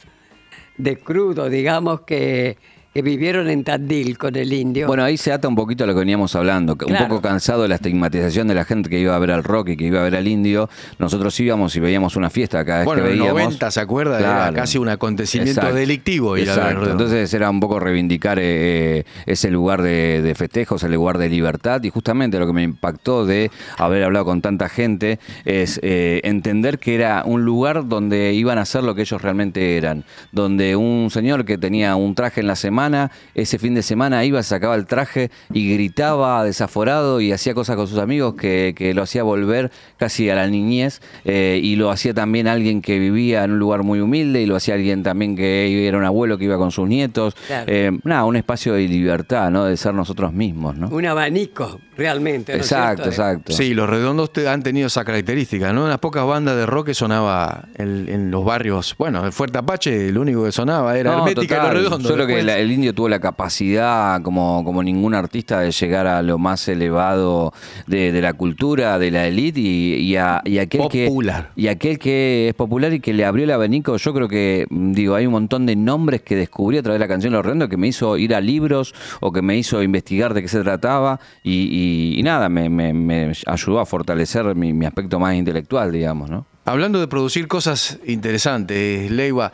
[0.77, 2.57] de crudo, digamos, que,
[2.99, 4.85] que vivieron en Tandil con el indio.
[4.87, 6.73] Bueno, ahí se ata un poquito a lo que veníamos hablando.
[6.73, 7.07] Un Claro.
[7.07, 9.77] poco cansado de la estigmatización de la gente que iba a ver al rock y
[9.77, 10.69] que iba a ver al indio.
[10.97, 13.41] Nosotros íbamos y veíamos una fiesta cada vez Bueno, que en el veíamos.
[13.41, 14.19] 90, ¿se acuerda?
[14.19, 15.75] Era casi un acontecimiento Exacto.
[15.77, 16.79] delictivo ir a ver Exacto.
[16.81, 17.03] Redondo.
[17.05, 21.29] Entonces era un poco reivindicar eh, eh, ese lugar de, de festejos, el lugar de
[21.29, 21.81] libertad.
[21.83, 26.79] Y justamente lo que me impactó de haber hablado con tanta gente es eh, entender
[26.79, 30.03] que era un lugar donde iban a hacer lo que ellos realmente eran.
[30.33, 32.88] Donde un señor que tenía un traje en la semana,
[33.35, 37.87] ese fin de semana iba, sacaba el traje y gritaba desaforado y hacía cosas con
[37.87, 41.01] sus amigos que, que lo hacía volver casi a la niñez.
[41.25, 44.55] eh, y lo hacía también alguien que vivía en un lugar muy humilde y lo
[44.55, 47.35] hacía alguien también que era un abuelo que iba con sus nietos.
[47.47, 47.65] Claro.
[47.67, 49.65] Eh, nada, un espacio de libertad, ¿no?
[49.65, 50.89] De ser nosotros mismos, ¿no?
[50.89, 52.53] Un abanico, realmente.
[52.53, 53.09] ¿no es Exacto, cierto?
[53.09, 53.53] exacto.
[53.53, 55.85] Sí, los redondos te- han tenido esa característica, ¿no?
[55.85, 58.95] Unas pocas bandas de rock que sonaba en, en los barrios.
[58.97, 61.73] Bueno, el Fuerte Apache, lo único que sonaba era No, Hermética y total.
[61.73, 62.09] los redondos.
[62.09, 66.07] Yo creo que la- el indio tuvo la capacidad, como, como ningún artista, de llegar
[66.07, 67.53] a lo más elevado
[67.87, 71.51] de, de la cultura, de la élite y, y a- y aquel Popular.
[71.55, 73.97] que y aquel que es popular y que le abrió el abanico.
[73.97, 77.05] Yo creo que mm, digo hay un montón de nombres que descubrí a través de
[77.05, 80.33] la canción Los Redondos que me hizo ir a libros o que me hizo investigar
[80.33, 84.73] de qué se trataba y, y- y nada, me, me- me ayudó a fortalecer mi,
[84.73, 86.45] mi aspecto más intelectual, digamos, ¿no?
[86.65, 89.51] Hablando de producir cosas interesantes, Leiva,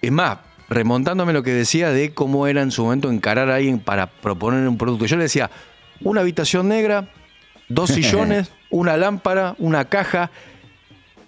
[0.00, 3.78] es más, remontándome lo que decía de cómo era en su momento encarar a alguien
[3.80, 5.06] para proponer un producto.
[5.06, 5.50] Yo le decía,
[6.00, 7.08] una habitación negra,
[7.68, 10.30] dos sillones, una lámpara, una caja,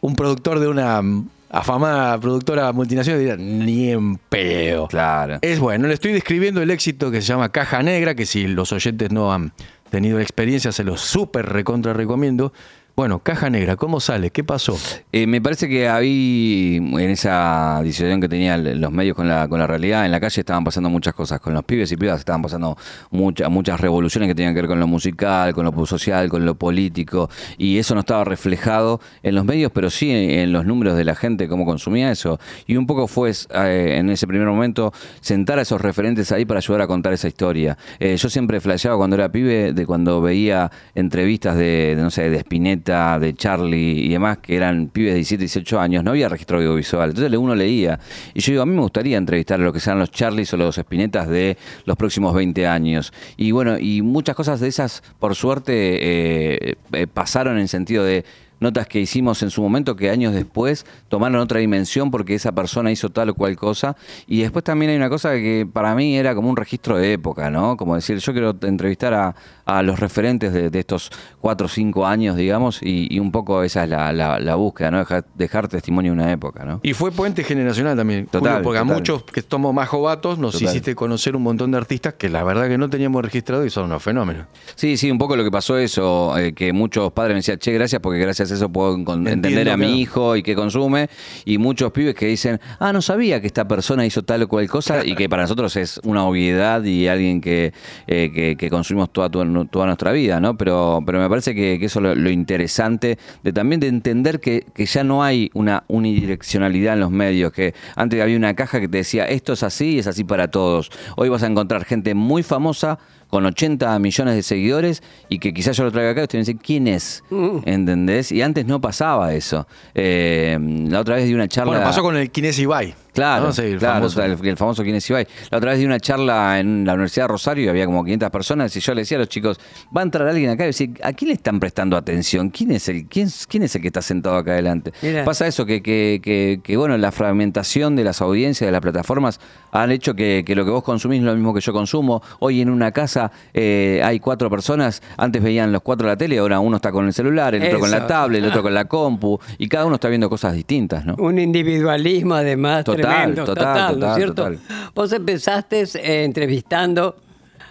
[0.01, 1.01] un productor de una
[1.49, 4.89] afamada productora multinacional diría, ni en pedo.
[4.89, 5.39] Claro.
[5.43, 8.73] Es bueno, le estoy describiendo el éxito que se llama Caja Negra, que si los
[8.73, 9.53] oyentes no han
[9.91, 12.53] tenido la experiencia, se los súper recontra recomiendo.
[12.97, 14.31] Bueno, Caja Negra, ¿cómo sale?
[14.31, 14.75] ¿Qué pasó?
[15.13, 19.59] Eh, me parece que ahí, en esa disociación que tenían los medios con la, con
[19.59, 21.39] la realidad, en la calle estaban pasando muchas cosas.
[21.39, 22.79] Con los pibes y pibas estaban pasando
[23.11, 26.55] muchas muchas revoluciones que tenían que ver con lo musical, con lo social, con lo
[26.55, 27.29] político.
[27.59, 31.15] Y eso no estaba reflejado en los medios, pero sí en los números de la
[31.15, 32.41] gente, cómo consumía eso.
[32.67, 36.61] Y un poco fue, eh, en ese primer momento, sentar a esos referentes ahí para
[36.61, 37.77] ayudar a contar esa historia.
[38.01, 42.31] Eh, yo siempre flasheaba cuando era pibe, de cuando veía entrevistas de, de, no sé,
[42.31, 42.39] de
[42.87, 47.11] De Charlie y demás, que eran pibes de 17, 18 años, no había registro audiovisual.
[47.11, 47.99] Entonces uno leía.
[48.33, 50.57] Y yo digo, a mí me gustaría entrevistar a lo que sean los Charlies o
[50.57, 53.13] los Spinettas de los próximos 20 años.
[53.37, 58.25] Y bueno, y muchas cosas de esas, por suerte, eh, eh, pasaron en sentido de
[58.61, 62.91] notas que hicimos en su momento que años después tomaron otra dimensión porque esa persona
[62.91, 63.97] hizo tal o cual cosa.
[64.27, 67.51] Y después también hay una cosa que para mí era como un registro de época,
[67.51, 67.77] ¿no?
[67.77, 72.07] Como decir, yo quiero entrevistar a, a los referentes de, de estos cuatro o cinco
[72.07, 74.99] años, digamos, y, y un poco esa es la, la- la búsqueda, ¿no?
[74.99, 76.81] Dejar, dejar testimonio de una época, ¿no?
[76.83, 80.53] Y fue puente generacional también, Total, Julio, porque a muchos que somos más jovatos nos
[80.53, 80.69] Total.
[80.69, 83.85] hiciste conocer un montón de artistas que la verdad que no teníamos registrado y son
[83.87, 84.47] unos fenómenos.
[84.75, 87.73] Sí, sí, un poco lo que pasó eso, eh, que muchos padres me decían, che,
[87.73, 89.99] gracias porque gracias a eso puedo Entiendo, entender a mi claro.
[89.99, 91.09] hijo y qué consume,
[91.45, 94.69] y muchos pibes que dicen, ah, no sabía que esta persona hizo tal o cual
[94.69, 97.73] cosa, y que para nosotros es una obviedad y alguien que,
[98.07, 100.57] eh, que, que consumimos toda, toda nuestra vida, ¿no?
[100.57, 104.41] Pero, pero me parece que, que eso es lo, lo interesante de también de entender
[104.41, 108.81] que, que ya no hay una unidireccionalidad en los medios, que antes había una caja
[108.81, 110.91] que te decía, esto es así y es así para todos.
[111.17, 115.77] Hoy vas a encontrar gente muy famosa con 80 millones de seguidores y que quizás
[115.77, 117.25] yo lo traiga acá y ustedes dicen, ¿quién es?
[117.65, 118.33] ¿Entendés?
[118.33, 119.67] Y antes no pasaba eso.
[119.95, 120.59] Eh,
[120.89, 121.73] la otra vez di una charla...
[121.73, 122.95] Bueno, pasó con el Kinesi Ibai.
[123.17, 123.53] Claro, ¿no?
[123.53, 124.21] Sí, el claro, famoso.
[124.21, 125.27] o sea, el, el famoso quién es Ibai.
[125.51, 128.31] La otra vez di una charla en la Universidad de Rosario y había como 500
[128.31, 129.59] personas y yo le decía a los chicos,
[129.97, 132.51] va a entrar alguien acá y decir, ¿a quién le están prestando atención?
[132.51, 134.93] ¿Quién es el, quién, quién es el que está sentado acá adelante?
[135.03, 135.25] Mira.
[135.25, 139.41] Pasa eso, que, que, que, que, bueno, la fragmentación de las audiencias, de las plataformas,
[139.73, 142.23] han hecho que, lo que vos consumís es lo mismo que yo consumo.
[142.41, 146.61] Hoy en una casa eh, hay cuatro personas, antes veían los cuatro la tele, ahora
[146.61, 149.39] uno está con el celular, el otro con la tablet, el otro con la compu,
[149.59, 151.15] y cada uno está viendo cosas distintas, ¿no?
[151.19, 154.35] Un individualismo además Total, tremendo, total, total, ¿no es total, cierto?
[154.35, 154.93] total.
[154.95, 157.17] Vos empezaste eh, entrevistando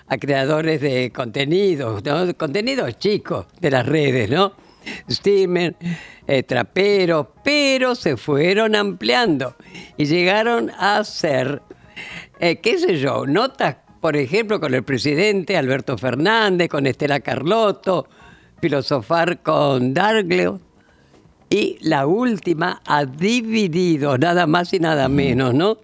[0.07, 2.33] a creadores de contenidos, ¿no?
[2.35, 4.53] contenidos chicos de las redes, ¿no?
[5.09, 5.75] Streamer,
[6.27, 9.55] eh, traperos, pero se fueron ampliando
[9.97, 11.61] y llegaron a ser,
[12.39, 18.07] eh, qué sé yo, notas, por ejemplo, con el presidente Alberto Fernández, con Estela Carlotto,
[18.61, 20.59] filosofar con Dargleo,
[21.49, 25.77] y la última ha dividido, nada más y nada menos, ¿no?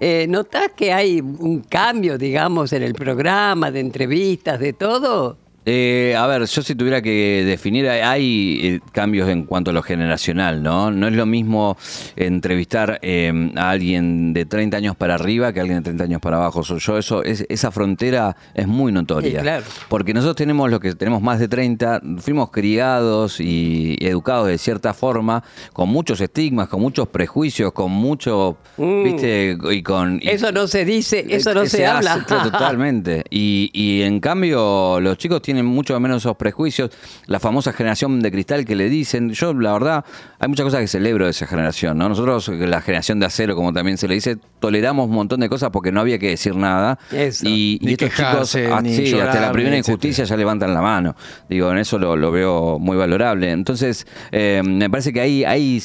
[0.00, 5.38] Eh, ¿Notás que hay un cambio, digamos, en el programa, de entrevistas, de todo?
[5.68, 9.82] Eh, a ver, yo si tuviera que definir, hay- eh, cambios en cuanto a lo
[9.82, 10.92] generacional, ¿no?
[10.92, 11.76] No es lo mismo
[12.14, 16.20] entrevistar eh, a alguien de 30 años para arriba que a alguien de 30 años
[16.20, 16.62] para abajo.
[16.62, 19.40] So- Yo eso, es- esa frontera es muy notoria.
[19.40, 19.64] Sí, claro.
[19.88, 24.94] Porque nosotros tenemos los que tenemos más de 30, fuimos criados y educados de cierta
[24.94, 25.42] forma,
[25.72, 30.20] con muchos estigmas, con muchos prejuicios, con mucho, viste, y con...
[30.22, 30.28] y- Mm.
[30.28, 32.14] Eso no se dice, eso no que se, habla.
[32.14, 33.24] hace, totalmente.
[33.30, 36.90] Y, y en cambio, los chicos tienen mucho menos esos prejuicios.
[37.26, 39.30] La famosa generación de cristal que le dicen.
[39.30, 40.04] Yo, la verdad,
[40.38, 41.98] hay muchas cosas que celebro de esa generación.
[41.98, 42.08] ¿no?
[42.08, 45.70] Nosotros, la generación de acero, como también se le dice, toleramos un montón de cosas
[45.70, 46.98] porque no había que decir nada.
[47.12, 47.46] Eso.
[47.48, 49.92] Y, y estos quejarse, chicos, ah, ni sí, llorar, hasta la primera etcétera.
[49.92, 51.16] injusticia ya levantan la mano.
[51.48, 53.50] Digo, en eso lo, lo veo muy valorable.
[53.50, 55.82] Entonces, eh, me parece que ahí, ahí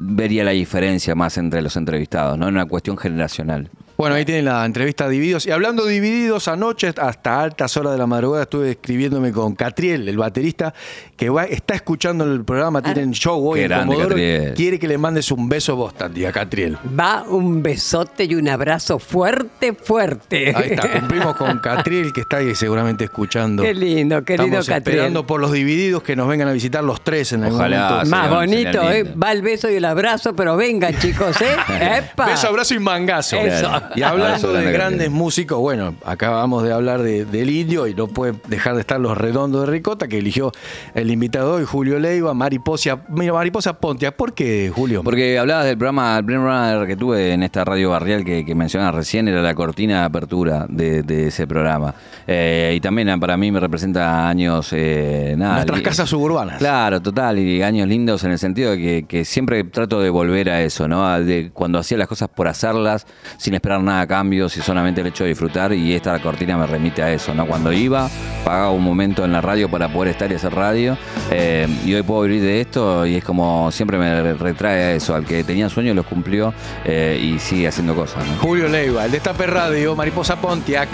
[0.00, 2.48] vería la diferencia más entre los entrevistados, ¿no?
[2.48, 3.70] En una cuestión generacional.
[4.02, 5.46] Bueno, ahí tienen la entrevista Divididos.
[5.46, 10.08] Y hablando de Divididos, anoche hasta altas horas de la madrugada estuve escribiéndome con Catriel,
[10.08, 10.74] el baterista,
[11.16, 14.08] que va- está escuchando el programa, tienen show hoy Qué en grande, Comodoro.
[14.08, 14.54] Catriel.
[14.54, 16.76] Quiere que le mandes un beso vos, Tati, a Catriel.
[16.98, 20.52] Va un besote y un abrazo fuerte, fuerte.
[20.52, 23.62] Ahí está, cumplimos con Catriel, que está ahí seguramente escuchando.
[23.62, 24.96] Qué lindo, querido Estamos Catriel.
[24.98, 27.88] esperando por los Divididos que nos vengan a visitar los tres en algún Ojalá.
[27.90, 28.10] momento.
[28.16, 29.04] Más bonito, ¿eh?
[29.14, 31.54] Va el beso y el abrazo, pero vengan, chicos, ¿eh?
[31.98, 32.26] ¡Epa!
[32.32, 33.36] Beso, abrazo y mangazo.
[33.36, 33.70] Eso.
[33.96, 35.18] Y hablando Abrazo de grande, grandes grande.
[35.18, 39.16] músicos, bueno, acabamos de hablar de- del indio y no puede dejar de estar los
[39.16, 40.52] redondos de Ricota, que eligió
[40.94, 44.16] el invitado hoy, Julio Leiva, Mariposa, mira, Mariposa Pontia.
[44.16, 45.02] ¿Por qué, Julio?
[45.02, 48.54] Porque hablabas del programa, el primer programa que tuve en esta radio barrial que, que
[48.54, 51.94] mencionas recién, era la cortina de apertura de, de ese programa.
[52.26, 54.68] Eh, y también ah, para mí me representa años...
[54.72, 56.58] eh, nada, Nuestras li- casas suburbanas.
[56.58, 60.48] Claro, total, y años lindos en el sentido de que, que siempre trato de volver
[60.50, 61.06] a eso, ¿no?
[61.06, 65.00] A De cuando hacía las cosas por hacerlas, sin esperar nada a cambio, si solamente
[65.00, 67.46] el hecho de disfrutar, y esta cortina me remite a eso, ¿no?
[67.46, 68.08] Cuando iba,
[68.44, 70.96] pagaba un momento en la radio para poder estar y hacer radio,
[71.30, 75.14] eh, y hoy puedo vivir de esto, y es como siempre me retrae a eso,
[75.14, 76.54] al que tenía sueños los cumplió
[76.84, 78.36] eh, y sigue haciendo cosas, ¿no?
[78.36, 80.88] Julio Leiva, el Destape Radio, Mariposa Pontiac.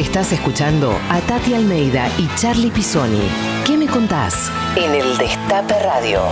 [0.00, 3.20] Estás escuchando a Tati Almeida y Charlie Pisoni.
[3.66, 4.50] ¿Qué me contás?
[4.76, 6.22] En el Destape Radio.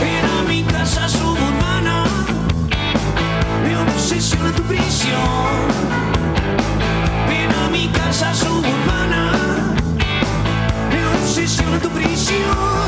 [0.00, 2.04] Ven a mi casa suburbana,
[3.64, 5.68] me obsesiona tu prisión.
[7.28, 9.32] Ven a mi casa suburbana,
[10.90, 12.83] me obsesiona tu prisión.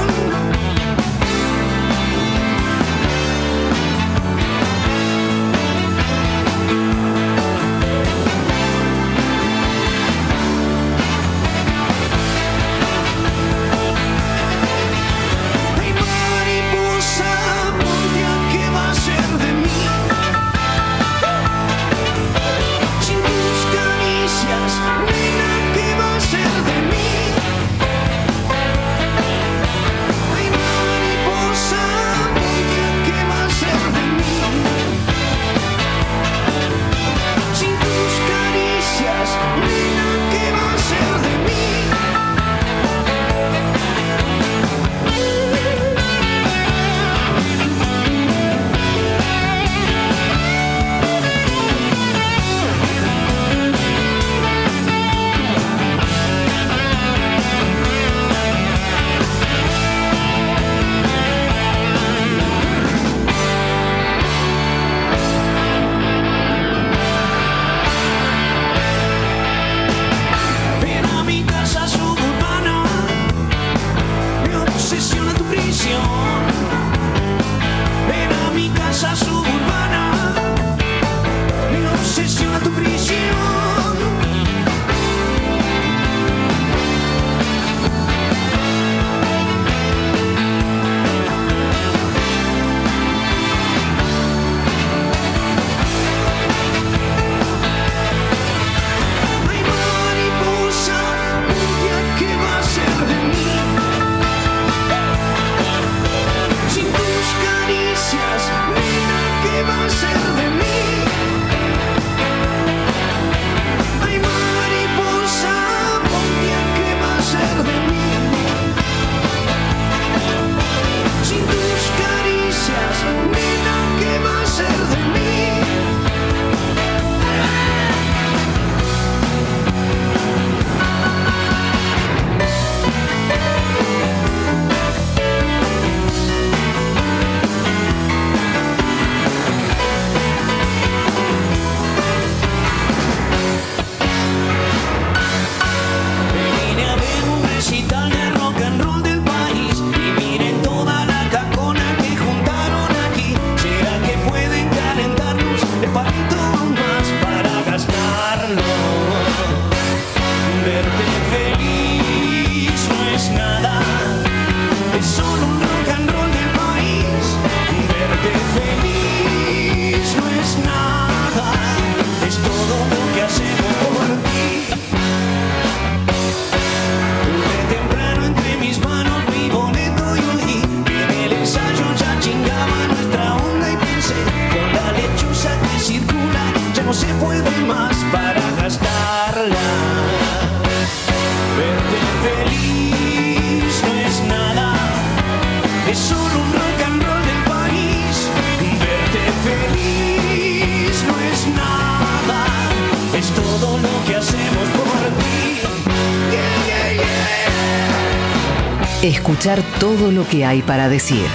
[209.06, 211.28] Escuchar todo lo que hay para decir.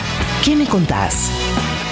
[0.44, 1.32] ¿Qué me contás?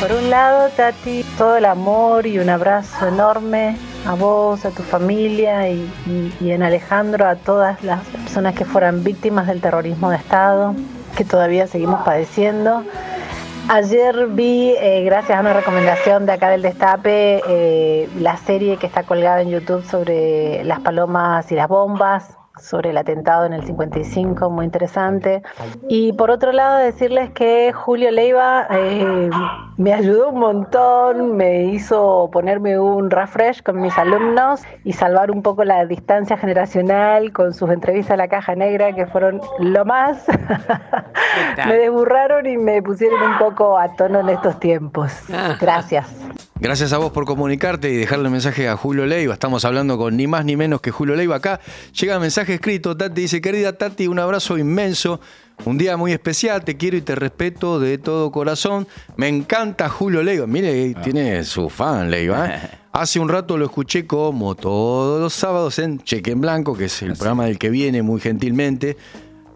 [0.02, 4.84] Por un lado, Tati, todo el amor y un abrazo enorme a vos, a tu
[4.84, 5.90] familia y,
[6.42, 10.76] en Alejandro a todas las personas que fueran víctimas del terrorismo de Estado,
[11.16, 12.84] que todavía seguimos padeciendo.
[13.70, 18.88] Ayer vi, eh, gracias a una recomendación de acá del Destape, eh, la serie que
[18.88, 23.64] está colgada en YouTube sobre las palomas y las bombas, sobre el atentado en el
[23.64, 25.42] 55, muy interesante.
[25.88, 29.30] Y por otro lado, decirles que Julio Leiva eh,
[29.80, 35.42] me ayudó un montón, me hizo ponerme un refresh con mis alumnos y salvar un
[35.42, 40.26] poco la distancia generacional con sus entrevistas a la caja negra, que fueron lo más.
[41.66, 45.14] me desburraron y me pusieron un poco a tono en estos tiempos.
[45.62, 46.14] Gracias.
[46.60, 49.34] Gracias a vos por comunicarte y dejarle el mensaje a Julio Leiva.
[49.34, 51.38] Estamos hablando con ni más ni menos que Julio Leiva.
[51.38, 51.62] Acá
[51.98, 52.98] llega el mensaje escrito.
[52.98, 55.22] Tati dice, querida Tati, un abrazo inmenso.
[55.66, 58.88] Un día muy especial, te quiero y te respeto de todo corazón.
[59.18, 60.48] Me encanta Julio Leiva.
[60.48, 62.48] Mire, tiene su fan Leiva.
[62.48, 62.60] ¿eh?
[62.94, 67.02] Hace un rato lo escuché como todos los sábados en Cheque en Blanco, que es
[67.02, 68.98] el programa del que viene muy gentilmente.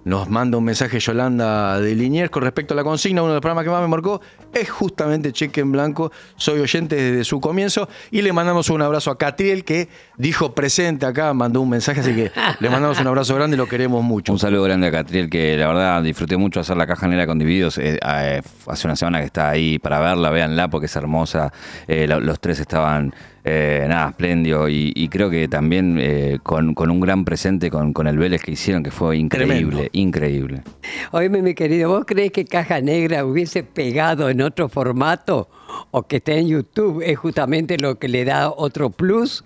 [0.06, 3.22] Nos manda un mensaje Yolanda de Liniers con respecto a la consigna.
[3.22, 4.20] Uno de los programas que más me marcó
[4.54, 6.12] es justamente Cheque en Blanco.
[6.36, 7.88] Soy oyente desde su comienzo.
[8.12, 9.88] Y le mandamos un abrazo a Catriel, que
[10.18, 12.02] dijo presente acá, mandó un mensaje.
[12.02, 14.34] Así que le mandamos un abrazo grande y lo queremos mucho.
[14.34, 17.40] Un saludo grande a Catriel, que la verdad disfruté mucho hacer la caja negra con
[17.40, 17.78] Divididos.
[17.78, 21.54] Eh, eh, hace una semana que está ahí para verla, véanla porque es hermosa.
[21.88, 23.14] Eh, los tres estaban,
[23.44, 24.70] eh, nada, espléndido.
[24.70, 28.42] Y, y creo que también eh, con, con un gran presente con, con el Vélez
[28.42, 30.64] que hicieron, que fue increíble, increíble.
[31.12, 35.50] Oíme, mi querido, ¿vos crees que Caja Negra hubiese pegado en otro formato
[35.92, 39.44] o que esté en YouTube es justamente lo que le da otro plus?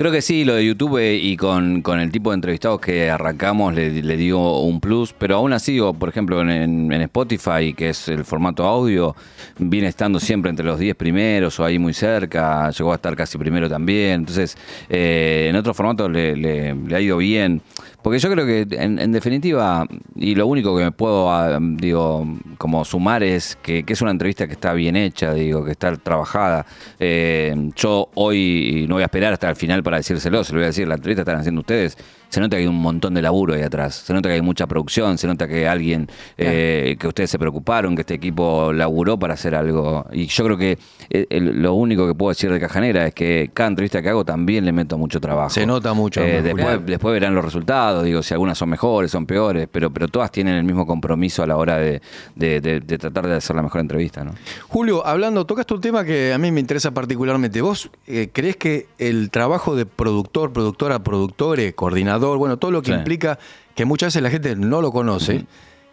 [0.00, 3.10] Creo que sí, lo de YouTube eh, y con, con el tipo de entrevistados que
[3.10, 7.90] arrancamos le, le dio un plus, pero aún así, o, por ejemplo, en, Spotify, que
[7.90, 9.14] es el formato audio,
[9.58, 13.36] viene estando siempre entre los 10 primeros o ahí muy cerca, llegó a estar casi
[13.36, 14.56] primero también, entonces
[14.88, 17.60] eh, en otro formato le, le- le ha ido bien.
[18.02, 19.86] Porque yo creo que, en, definitiva,
[20.16, 22.26] y lo único que me puedo, ah, digo,
[22.58, 25.94] como sumar es que, que es una entrevista que está bien hecha, digo, que está
[25.96, 26.64] trabajada.
[26.98, 30.64] Eh, yo hoy no voy a esperar hasta el final para decírselo, se lo voy
[30.64, 31.96] a decir, la entrevista están haciendo ustedes.
[32.30, 34.66] Se nota que hay un montón de laburo ahí atrás, se nota que hay mucha
[34.66, 36.08] producción, se nota que alguien,
[36.38, 40.06] eh, que ustedes se preocuparon, que este equipo laburó para hacer algo.
[40.12, 40.78] Y yo creo que
[41.10, 44.08] eh, el- lo único que puedo decir de Caja Negra es que cada entrevista que
[44.08, 45.50] hago también le meto mucho trabajo.
[45.50, 46.22] Se nota mucho.
[46.22, 50.06] Eh, después, después verán los resultados, digo, si algunas son mejores, son peores, pero, pero
[50.08, 52.00] todas tienen el mismo compromiso a la hora de,
[52.36, 54.32] de- de- de tratar de hacer la mejor entrevista, ¿no?
[54.68, 57.60] Julio, hablando, tocaste un tema que a mí me interesa particularmente.
[57.60, 62.92] ¿Vos eh, crees que el trabajo de productor, productora, productore, coordinador, bueno, todo lo que
[62.92, 62.98] Sí.
[62.98, 63.38] implica
[63.74, 65.46] que muchas veces la gente no lo conoce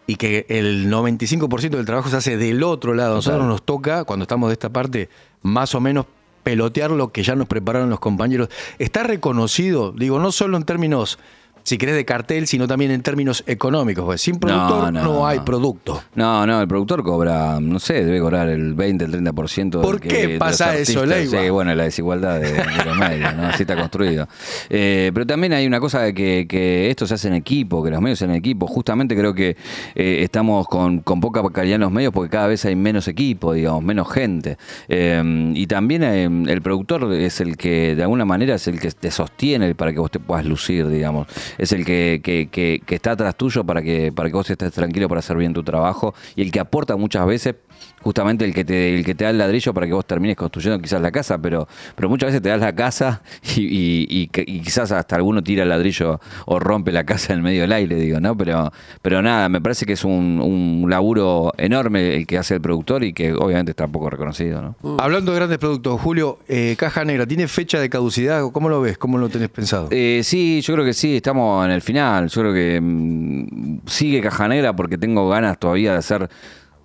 [0.05, 3.13] y que el 95% del trabajo se hace del otro lado?
[3.13, 3.49] A Nosotros Total.
[3.49, 5.09] nos toca, cuando estamos de esta parte,
[5.41, 6.05] más o menos
[6.43, 8.47] pelotear lo que ya nos prepararon los compañeros.
[8.79, 11.19] ¿Está reconocido, digo, no solo en términos,
[11.67, 14.05] si querés, de cartel, sino también en términos económicos?
[14.05, 16.01] Porque sin productor no, no, hay producto.
[16.15, 19.81] No, no, el productor cobra, no sé, debe cobrar el 20, el 30%.
[19.81, 21.05] ¿Por que- qué de los pasa eso.
[21.05, 21.41] Leiva?
[21.41, 23.47] Sí, bueno, la desigualdad de, de los medios, ¿no?
[23.47, 24.29] Así está construido.
[24.69, 27.89] Eh, pero también hay una cosa de que, que esto se hace en equipo, que
[27.91, 28.65] los medios en equipo.
[28.67, 29.57] Justamente creo que
[29.95, 33.51] eh, estamos con, con poca calidad en los medios porque cada vez hay menos equipo,
[33.51, 34.57] digamos, menos gente.
[34.87, 38.89] Eh, y también eh, el productor es el que, de alguna manera, es el que
[38.91, 41.27] te sostiene para que vos te puedas lucir, digamos.
[41.57, 44.71] Es el que, que, que- que está atrás tuyo para que, para que vos estés
[44.71, 47.55] tranquilo para hacer bien tu trabajo y el que aporta muchas veces
[48.01, 50.81] justamente el que te el que te da el ladrillo para que vos termines construyendo
[50.81, 53.21] quizás la casa pero pero muchas veces te das la casa
[53.55, 57.41] y, y- y y quizás hasta alguno tira el ladrillo o rompe la casa en
[57.41, 58.71] medio del aire digo no pero
[59.01, 63.03] pero nada me parece que es un, un laburo enorme el que hace el productor
[63.03, 67.25] y que obviamente está poco reconocido no Hablando de grandes productos, Julio, eh, Caja Negra,
[67.25, 68.41] ¿tiene fecha de caducidad?
[68.51, 68.97] ¿Cómo lo ves?
[68.97, 69.87] ¿Cómo lo tenés pensado?
[69.91, 72.27] Eh, sí, yo creo que sí, estamos en el final.
[72.29, 76.29] Yo creo que mm, sigue Caja Negra porque tengo ganas todavía de hacer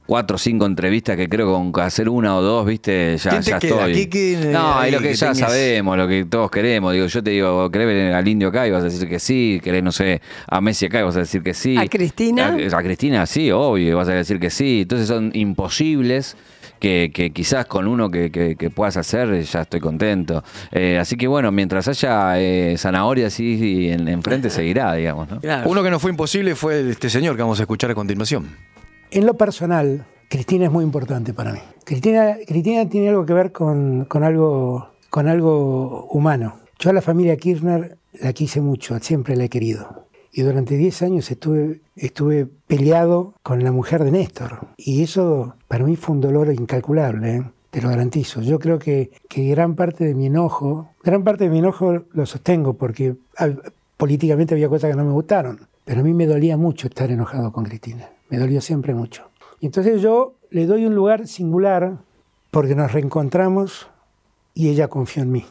[0.07, 3.43] cuatro o cinco entrevistas que creo que con hacer una o dos, viste, ya, ¿Quién
[3.43, 3.75] te ya queda?
[3.89, 3.95] estoy.
[3.95, 5.39] ¿Qué quién, no, y lo ahí que que ya tenés?
[5.39, 6.93] sabemos, lo que todos queremos.
[6.93, 8.67] Digo, yo te digo, ¿querés ver al indio acá?
[8.67, 9.61] Y vas a decir que sí.
[9.63, 11.01] ¿Querés, no sé, a Messi acá?
[11.01, 11.77] Y vas a decir que sí.
[11.79, 12.57] ¿A Cristina?
[12.73, 14.81] A, a Cristina, sí, obvio, y vas a decir que sí.
[14.83, 16.37] Entonces son imposibles.
[16.81, 20.43] Que, que quizás con uno que, que- que puedas hacer eh, ya estoy contento.
[20.73, 25.29] Eh, así que bueno, mientras haya eh, zanahoria así en, enfrente seguirá, digamos.
[25.31, 25.41] ¿no?
[25.67, 28.49] Uno que no fue imposible fue este señor que vamos a escuchar a continuación.
[29.13, 31.59] En lo personal, Cristina es muy importante para mí.
[31.85, 36.57] Cristina, Cristina tiene algo que ver con, con algo, con algo humano.
[36.79, 40.07] Yo a la familia Kirchner la quise mucho, siempre la he querido.
[40.33, 44.61] y durante 10 años estuve, estuve peleado con la mujer de Néstor.
[44.79, 47.43] Y eso para mí fue un dolor incalculable, ¿eh?
[47.71, 48.41] te lo garantizo.
[48.41, 52.25] Yo creo que, que gran parte de mi enojo, gran parte de mi enojo lo
[52.27, 53.61] sostengo porque al-
[53.99, 57.53] políticamente había cosas que no me gustaron, pero a mí me dolía mucho estar enojado
[57.53, 59.29] con Cristina, me dolió siempre mucho.
[59.61, 61.99] Entonces yo le doy un lugar singular
[62.51, 63.91] porque nos reencontramos
[64.55, 65.45] y ella confió en mí.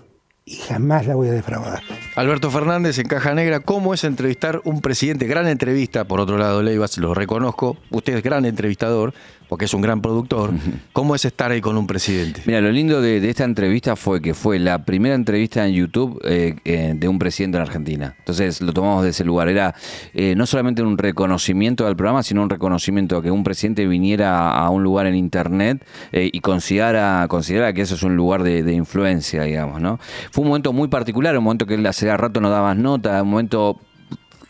[0.44, 1.82] Y jamás la voy a defraudar.
[2.16, 5.28] Alberto Fernández en Caja Negra, ¿cómo es entrevistar un presidente?
[5.28, 7.78] Gran entrevista, por otro lado, Leivas, lo reconozco.
[7.92, 9.14] Usted es gran entrevistador,
[9.48, 10.52] porque es un gran productor.
[10.94, 12.42] ¿Cómo es estar ahí con un presidente?
[12.46, 16.20] Mira, lo lindo de, de esta entrevista fue que fue la primera entrevista en YouTube
[16.24, 18.16] eh, eh, de un presidente en Argentina.
[18.18, 19.50] Entonces lo tomamos de ese lugar.
[19.50, 19.76] Era
[20.14, 24.52] eh, no solamente un reconocimiento al programa, sino un reconocimiento a que un presidente viniera
[24.52, 28.64] a un lugar en Internet eh, y considerara, considerara que eso es un lugar de,
[28.64, 30.00] de influencia, digamos, ¿no?
[30.32, 33.80] Fue un momento muy particular, un momento que hace rato no daba nota, un momento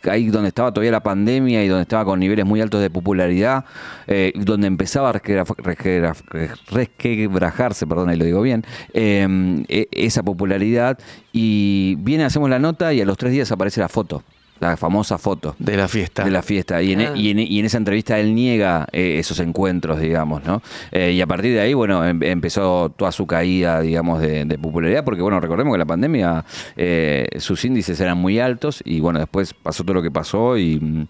[0.10, 3.66] ahí donde estaba todavía la pandemia y donde estaba con niveles muy altos de popularidad,
[4.08, 8.64] eh, donde empezaba a resquebraj- resquebraj- resquebrajarse, perdón, ahí lo digo bien,
[8.94, 10.98] eh, e- esa popularidad.
[11.32, 14.24] Y viene, hacemos la nota y a los tres días aparece la foto.
[14.62, 15.56] La famosa foto.
[15.60, 16.24] De la fiesta.
[16.24, 16.82] De la fiesta.
[16.84, 17.14] Y en, e- Ah.
[17.18, 20.62] y en, y en esa entrevista él niega eh, esos encuentros, digamos, ¿no?
[20.92, 24.58] Eh, y a partir de ahí, bueno, em- empezó toda su caída, digamos, de, de
[24.60, 26.46] popularidad, porque, bueno, recordemos que la pandemia,
[26.78, 31.08] eh, sus índices eran muy altos y, bueno, después pasó todo lo que pasó y...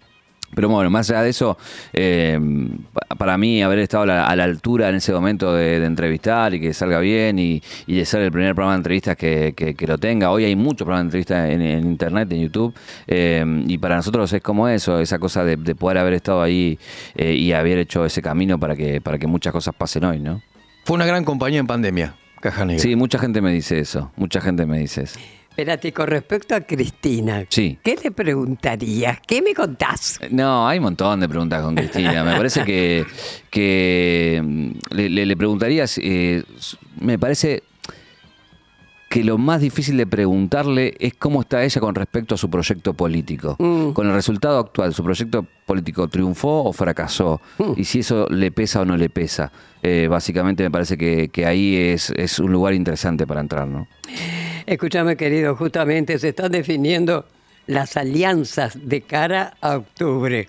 [0.56, 1.58] pero bueno, más allá de eso,
[1.94, 2.40] eh,
[2.94, 5.86] pa- para mí haber estado a la, a la altura en ese momento de, de
[5.86, 9.54] entrevistar y que salga bien y, y de ser el primer programa de entrevistas que,
[9.56, 10.32] que- que lo tenga.
[10.32, 12.74] Hoy hay muchos programas de entrevistas en, en internet, en YouTube,
[13.08, 16.78] eh, y para nosotros es como eso, esa cosa de, de poder haber estado ahí
[17.16, 20.42] eh, y haber hecho ese camino para que, para que muchas cosas pasen hoy, ¿no?
[20.84, 22.82] Fue una gran compañía en pandemia, Caja Negra.
[22.82, 25.20] Sí, mucha gente me dice eso, mucha gente me dice eso.
[25.62, 27.78] Espérate, con respecto a Cristina, Sí.
[27.84, 29.20] ¿qué le preguntarías?
[29.28, 30.20] ¿Qué me contás?
[30.32, 32.24] No, hay un montón de preguntas con Cristina.
[32.24, 33.06] Me parece que,
[33.52, 36.44] que mm, le, le- le preguntarías, eh,
[37.00, 37.62] me parece
[39.08, 42.94] que lo más difícil de preguntarle es cómo está ella con respecto a su proyecto
[42.96, 43.56] político.
[43.60, 43.92] Mm.
[43.92, 47.40] Con el resultado actual, ¿su proyecto político triunfó o fracasó?
[47.60, 47.74] Mm.
[47.76, 49.52] Y si eso le pesa o no le pesa.
[49.84, 53.88] Eh, básicamente me parece que, que ahí es, es un lugar interesante para entrar, ¿no?
[54.66, 57.26] Escúchame, querido, justamente se están definiendo
[57.68, 60.48] las alianzas de cara a octubre.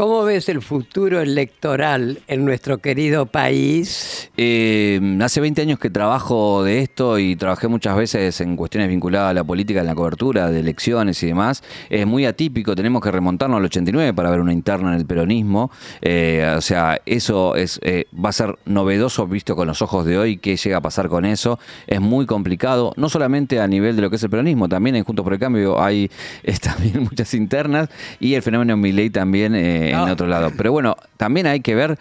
[0.00, 4.30] ¿Cómo ves el futuro electoral en nuestro querido país?
[4.38, 9.32] Eh, hace 20 años que trabajo de esto y trabajé muchas veces en cuestiones vinculadas
[9.32, 11.62] a la política, en la cobertura de elecciones y demás.
[11.90, 15.70] Es muy atípico, tenemos que remontarnos al 89 para ver una interna en el peronismo.
[16.00, 20.16] Eh, o sea, eso es eh, va a ser novedoso visto con los ojos de
[20.16, 21.58] hoy qué llega a pasar con eso.
[21.86, 25.04] Es muy complicado, no solamente a nivel de lo que es el peronismo, también en
[25.04, 26.10] Juntos por el Cambio hay
[26.42, 29.54] eh, también muchas internas y el fenómeno Milei también
[29.90, 30.50] eh, en otro lado.
[30.56, 31.98] Pero bueno, también hay que ver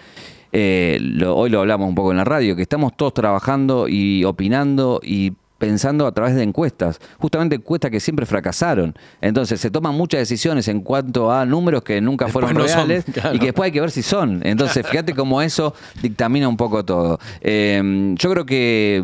[0.51, 4.23] eh, lo- hoy lo hablamos un poco en la radio, que estamos todos trabajando y
[4.23, 8.95] opinando y pensando a través de encuestas, justamente encuestas que siempre fracasaron.
[9.19, 13.03] Entonces se toman muchas decisiones en cuanto a números que nunca fueron no son, reales
[13.11, 13.35] claro.
[13.35, 14.39] y que después hay que ver si son.
[14.45, 17.19] Entonces fíjate cómo eso dictamina un poco todo.
[17.41, 19.03] Eh, yo creo que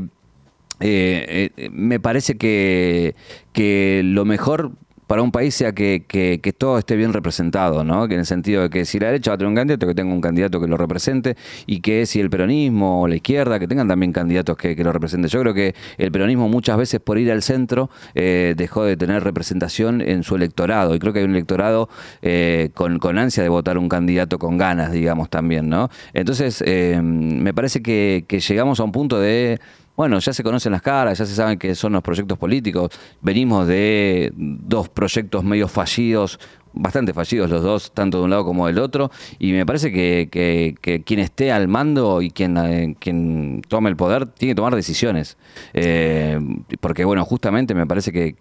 [0.80, 3.16] eh, eh, me parece que,
[3.52, 4.72] que lo mejor
[5.08, 8.08] para un país sea que, que- todo esté bien representado, ¿no?
[8.08, 9.94] Que en el sentido de que si la derecha va a tener un candidato, que
[9.96, 11.36] tenga un candidato que lo represente,
[11.66, 14.94] y que si el peronismo o la izquierda, que tengan también candidatos que, que lo
[14.94, 15.30] representen.
[15.30, 19.24] Yo creo que el peronismo muchas veces por ir al centro eh, dejó de tener
[19.24, 21.90] representación en su electorado, y creo que hay un electorado
[22.22, 25.90] eh, con, con ansia de votar un candidato con ganas, digamos, también, ¿no?
[26.14, 29.60] Entonces, eh, me parece que, que llegamos a un punto de
[29.96, 32.92] bueno, ya se conocen las caras, ya se saben que son los proyectos políticos.
[33.22, 36.40] Venimos de dos proyectos medio fallidos,
[36.74, 39.10] bastante fallidos los dos, tanto de un lado como del otro.
[39.40, 43.90] Y me parece que, que- que quien esté al mando y quien, eh, quien tome
[43.90, 45.38] el poder tiene que tomar decisiones.
[45.74, 46.40] Eh,
[46.82, 48.36] porque, bueno, justamente me parece que,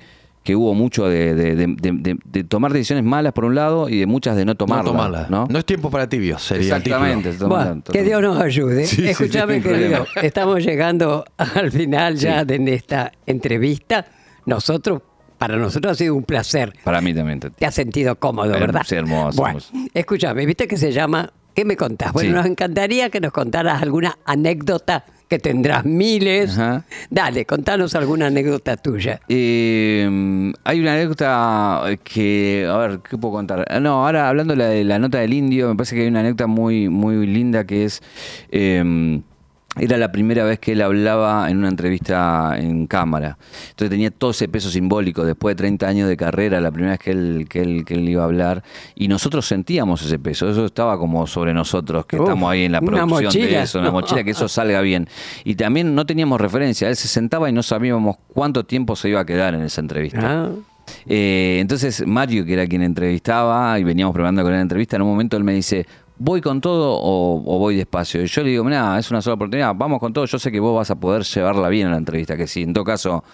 [0.44, 3.88] que hubo mucho de, de- de- de- de- de tomar decisiones malas por un lado
[3.88, 4.84] y de muchas de no No tomarlas.
[4.92, 5.26] tomarla.
[5.30, 5.46] ¿no?
[5.48, 7.32] No es tiempo para tibios, sería el Exactamente.
[7.32, 7.48] título.
[7.48, 8.86] Bueno, que Dios nos ayude.
[8.86, 14.04] Sí, Escúchame, sí, querido, estamos llegando al final ya de esta entrevista.
[14.46, 15.00] Nosotros,
[15.38, 16.74] para nosotros ha sido un placer.
[16.84, 17.40] Para mí también.
[17.40, 18.82] Te has sentido cómodo, ¿verdad?
[18.86, 19.88] sí, hermoso, Bueno, hermoso.
[19.94, 22.12] escúchame, ¿viste que se llama ¿Qué me contás?
[22.12, 22.34] Bueno, Sí.
[22.34, 26.50] nos encantaría que nos contaras alguna anécdota que tendrás miles.
[26.58, 26.84] Ajá.
[27.10, 29.20] Dale, contanos alguna anécdota tuya.
[29.28, 33.64] Eh, hay una anécdota que, a ver, ¿qué puedo contar?
[33.68, 36.08] Ah, No, ahora hablando de la, de la nota del indio, me parece que hay
[36.08, 38.02] una anécdota muy, muy linda que es,
[38.50, 39.20] eh,
[39.76, 43.38] era la primera vez que él hablaba en una entrevista en cámara.
[43.70, 45.24] Entonces tenía todo ese peso simbólico.
[45.24, 48.08] Después de 30 años de carrera, la primera vez que él, que él, que él
[48.08, 48.62] iba a hablar.
[48.94, 50.48] Y nosotros sentíamos ese peso.
[50.48, 53.84] Eso estaba como sobre nosotros, que Uf, estamos ahí en la producción de eso, en
[53.84, 55.08] la mochila, que eso salga bien.
[55.44, 56.88] Y también no teníamos referencia.
[56.88, 60.20] Él se sentaba y no sabíamos cuánto tiempo se iba a quedar en esa entrevista.
[60.22, 60.50] Ah.
[61.06, 65.08] Eh, entonces Mario, que era quien entrevistaba y veníamos preparando con la entrevista, en un
[65.08, 65.86] momento él me dice,
[66.18, 68.22] ¿voy con todo o, voy despacio?
[68.22, 70.60] Y yo le digo, mira, es una sola oportunidad, vamos con todo, yo sé que
[70.60, 73.24] vos vas a poder llevarla bien a la entrevista, que si en todo caso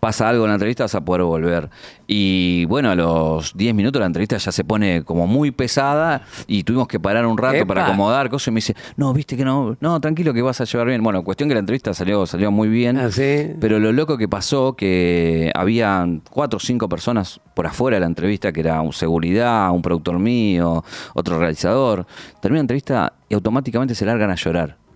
[0.00, 1.70] pasa algo en la entrevista vas a poder volver.
[2.06, 6.64] Y bueno, a los 10 minutos la entrevista ya se pone como muy pesada y
[6.64, 7.66] tuvimos que parar un rato ¡Epa!
[7.66, 10.64] para acomodar cosas y me dice, no, viste que no, no, tranquilo que vas a
[10.64, 11.02] llevar bien.
[11.02, 12.96] Bueno, cuestión que la entrevista salió, salió muy bien.
[12.98, 13.50] Ah, sí.
[13.60, 18.06] Pero lo loco que pasó que había cuatro o cinco personas por afuera de la
[18.06, 20.84] entrevista, que era un seguridad, un productor mío,
[21.14, 22.06] otro realizador.
[22.40, 24.87] Termina la entrevista y automáticamente se largan a llorar.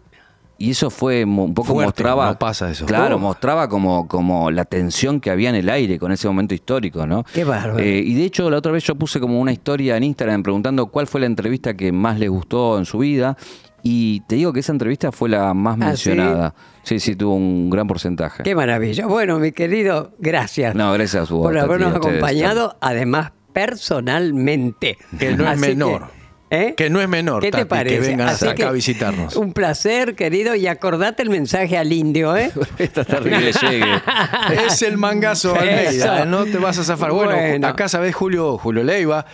[0.58, 2.26] Y eso fue un poco Fuerte, mostraba.
[2.26, 2.86] no pasa eso.
[2.86, 3.18] Claro, Oh.
[3.18, 7.24] mostraba como, como la tensión que había en el aire con ese momento histórico, ¿no?
[7.34, 7.80] Qué bárbaro.
[7.80, 10.86] Eh, y de hecho, la otra vez yo puse como una historia en Instagram preguntando
[10.86, 13.36] cuál fue la entrevista que más les gustó en su vida.
[13.82, 16.54] Y te digo que esa entrevista fue la más ¿Ah, mencionada.
[16.84, 18.44] Sí, sí, tuvo un gran porcentaje.
[18.44, 19.06] Qué maravilla.
[19.06, 24.98] Bueno, mi querido, gracias No, gracias a vos, por habernos acompañado, además personalmente.
[25.18, 26.21] Que no es menor.
[26.52, 26.74] ¿Eh?
[26.76, 27.96] Que no es menor, ¿Qué te parece?
[27.98, 29.34] que vengan Así acá que, a visitarnos.
[29.36, 32.52] Un placer, querido, y acordate el mensaje al indio, ¿eh?
[32.78, 33.86] Esta terrible llegue.
[34.66, 36.26] Es el mangazo Almeida, Eso.
[36.26, 37.10] no te vas a zafar.
[37.12, 37.66] Bueno, Bueno.
[37.66, 39.24] acá sabés Julio, Julio Leiva,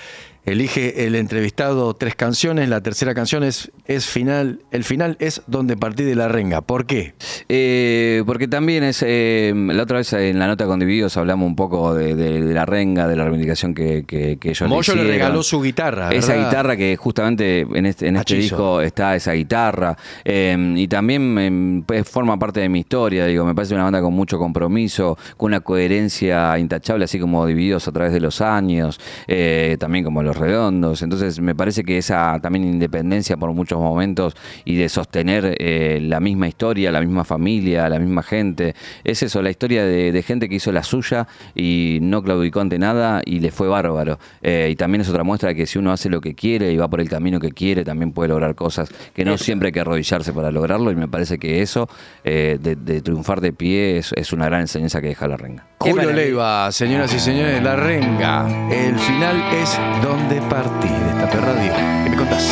[0.45, 5.77] elige el entrevistado tres canciones, la tercera canción es, es final, el final es donde
[5.77, 6.63] partí de la renga.
[6.63, 7.15] ¿Por qué?
[7.49, 11.57] Eh, porque también es, eh, la otra vez en la nota con Divididos hablamos un
[11.57, 15.05] poco de, de- de la renga, de la reivindicación que, que, que ellos Moyo le
[15.05, 16.49] regaló su guitarra, Esa ¿verdad?
[16.49, 19.97] guitarra que justamente en este, en este disco está esa guitarra.
[20.25, 24.01] eh, y también em, pues, forma parte de mi historia, digo, me parece una banda
[24.01, 29.01] con mucho compromiso, con una coherencia intachable, así como Divididos a través de los años,
[29.27, 31.01] eh, también como Los Redondos.
[31.01, 36.21] Entonces me parece que esa también independencia por muchos momentos y de sostener eh, la
[36.21, 38.75] misma historia, la misma familia, la misma gente,
[39.05, 42.79] es eso, la historia de, de gente que hizo la suya y no claudicó ante
[42.79, 44.19] nada y le fue bárbaro.
[44.43, 46.77] Eh, y también es otra muestra de que si uno hace lo que quiere y
[46.77, 49.81] va por el camino que quiere, también puede lograr cosas que no siempre hay que
[49.81, 51.89] arrodillarse para lograrlo y me parece que eso,
[52.23, 55.67] eh, de, de triunfar de pie, es, es una gran enseñanza que deja la renga.
[55.79, 56.13] Julio.
[56.13, 58.69] Leiva, señoras y señores, la renga.
[58.71, 60.18] El final es donde
[60.49, 61.73] partí de esta perradio.
[62.05, 62.49] ¿Qué me contás?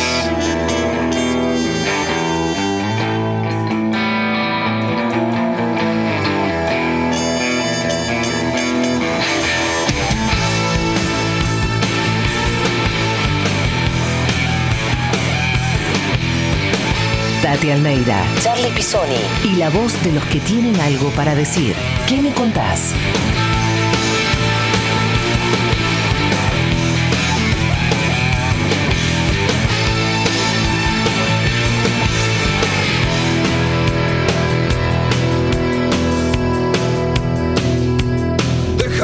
[17.41, 21.75] Tati Almeida, Charlie Pisoni y la voz de los que tienen algo para decir.
[22.07, 22.93] ¿Qué me contás?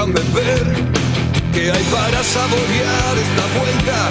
[0.05, 0.19] Déjame
[1.53, 4.09] qué hay para saborear esta vuelta.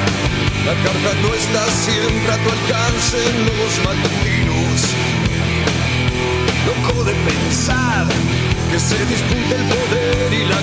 [0.64, 4.78] La carta no está siempre a tu alcance en los matutinos.
[6.64, 8.06] Loco de pensar
[8.70, 10.61] que se discute el poder y la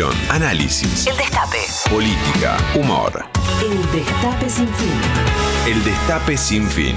[0.00, 1.58] Información, análisis, El Destape.
[1.90, 3.22] política, humor.
[3.62, 4.94] El Destape sin fin.
[5.66, 6.96] El Destape sin fin.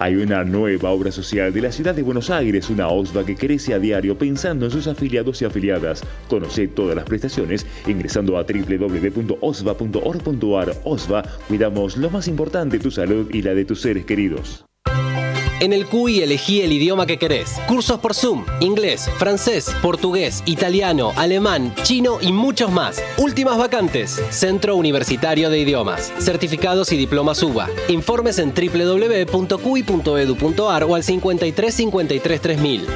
[0.00, 3.72] Hay una nueva obra social de la ciudad de Buenos Aires, una OSVA que crece
[3.72, 6.02] a diario pensando en sus afiliados y afiliadas.
[6.28, 10.72] Conoce todas las prestaciones ingresando a www.osva.org.ar.
[10.82, 14.66] OSVA, cuidamos lo más importante, tu salud y la de tus seres queridos.
[15.60, 17.52] En el CUI elegí el idioma que querés.
[17.68, 23.02] Cursos por Zoom, inglés, francés, portugués, italiano, alemán, chino y muchos más.
[23.18, 24.20] Últimas vacantes.
[24.30, 26.12] Centro Universitario de Idiomas.
[26.18, 27.68] Certificados y diplomas UBA.
[27.88, 29.64] Informes en www.cui.edu.ar
[30.84, 32.86] o al 53 53 3000.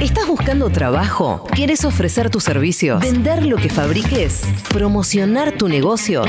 [0.00, 1.44] ¿Estás buscando trabajo?
[1.54, 3.00] ¿Quieres ofrecer tus servicios?
[3.02, 4.42] ¿Vender lo que fabriques?
[4.70, 6.24] ¿Promocionar tu negocio?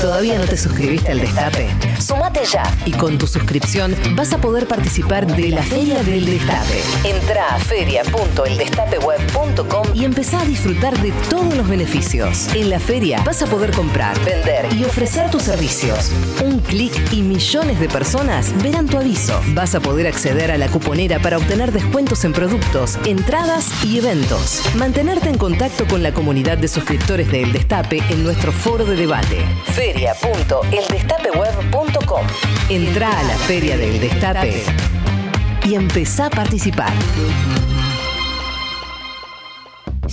[0.00, 1.68] ¿Todavía no te suscribiste al Destape?
[2.00, 6.80] Sumate ya y con tu suscripción vas a poder participar de la Feria del Destape.
[7.02, 12.46] Entra a feria.eldestapeweb.com y empezá a disfrutar de todos los beneficios.
[12.54, 16.12] En la feria vas a poder comprar, vender y ofrecer tus servicios.
[16.44, 19.40] Un clic y millones de personas verán tu aviso.
[19.48, 24.62] Vas a poder acceder a la cuponera para obtener descuentos en productos, entradas y eventos.
[24.76, 28.94] Mantenerte en contacto con la comunidad de suscriptores de El Destape en nuestro foro de
[28.94, 29.44] debate.
[29.88, 32.26] Feria.eldestapeweb.com
[32.68, 34.62] Entra a la Feria del Destape
[35.66, 36.92] y empezá a participar.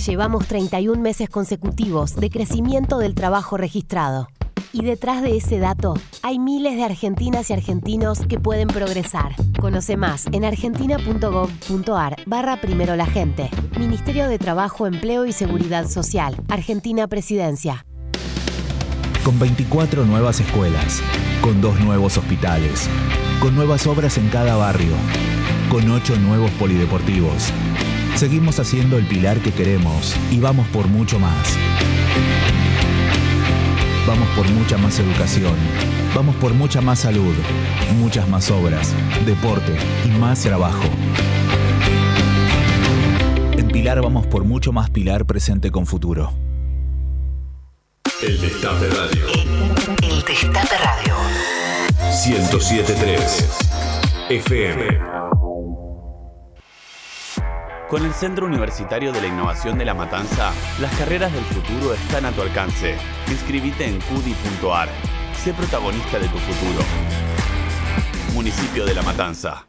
[0.06, 4.28] Llevamos 31 meses consecutivos de crecimiento del trabajo registrado.
[4.72, 9.34] Y detrás de ese dato hay miles de argentinas y argentinos que pueden progresar.
[9.60, 13.50] Conoce más en argentina.gov.ar barra primero la gente.
[13.78, 16.34] Ministerio de Trabajo, Empleo y Seguridad Social.
[16.48, 17.84] Argentina Presidencia.
[19.26, 21.02] Con 24 nuevas escuelas,
[21.40, 22.88] con dos nuevos hospitales,
[23.40, 24.92] con nuevas obras en cada barrio,
[25.68, 27.50] con ocho nuevos polideportivos.
[28.14, 31.58] Seguimos haciendo el pilar que queremos y vamos por mucho más.
[34.06, 35.56] Vamos por mucha más educación.
[36.14, 37.34] Vamos por mucha más salud,
[37.98, 38.94] muchas más obras,
[39.26, 40.84] deporte y más trabajo.
[43.58, 46.45] En Pilar vamos por mucho más Pilar presente con futuro.
[48.22, 49.26] El Destape Radio.
[50.02, 51.16] El Destape Radio.
[52.24, 53.48] 1073
[54.30, 54.98] FM.
[57.90, 62.24] Con el Centro Universitario de la Innovación de La Matanza, las carreras del futuro están
[62.24, 62.96] a tu alcance.
[63.28, 64.88] Inscribite en cudi.ar.
[65.34, 66.82] Sé protagonista de tu futuro.
[68.32, 69.66] Municipio de La Matanza.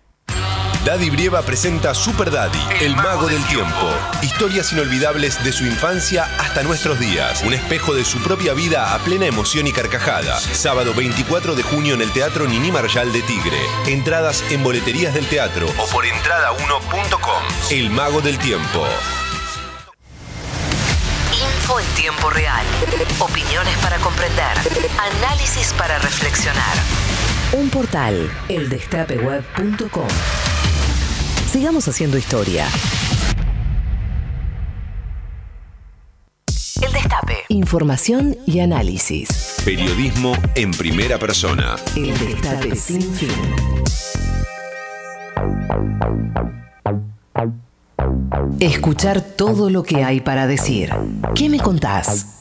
[0.87, 3.89] Daddy Brieva presenta Super Daddy, el mago del tiempo.
[4.21, 7.43] Historias inolvidables de su infancia hasta nuestros días.
[7.43, 10.39] Un espejo de su propia vida a plena emoción y carcajada.
[10.39, 13.59] Sábado 24 de junio en el Teatro Nini Marshall de Tigre.
[13.85, 17.43] Entradas en boleterías del teatro o por entrada1.com.
[17.69, 18.87] El mago del tiempo.
[21.33, 22.65] Info en tiempo real.
[23.19, 24.57] Opiniones para comprender.
[25.19, 26.77] Análisis para reflexionar.
[27.51, 28.31] Un portal.
[28.47, 30.07] Eldestapeweb.com.
[31.57, 32.67] Sigamos haciendo historia.
[36.79, 37.45] El Destape.
[37.47, 39.55] Información y análisis.
[39.65, 41.75] Periodismo en primera persona.
[41.95, 43.31] El Destape sin fin.
[48.59, 50.91] Escuchar todo lo que hay para decir.
[51.33, 52.37] ¿Qué me contás?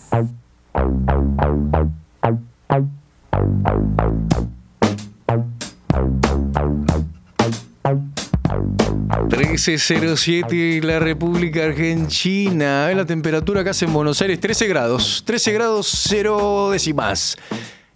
[9.28, 12.92] 1307 la República Argentina.
[12.92, 15.22] La temperatura acá en Buenos Aires 13 grados.
[15.26, 17.36] 13 grados 0 décimas.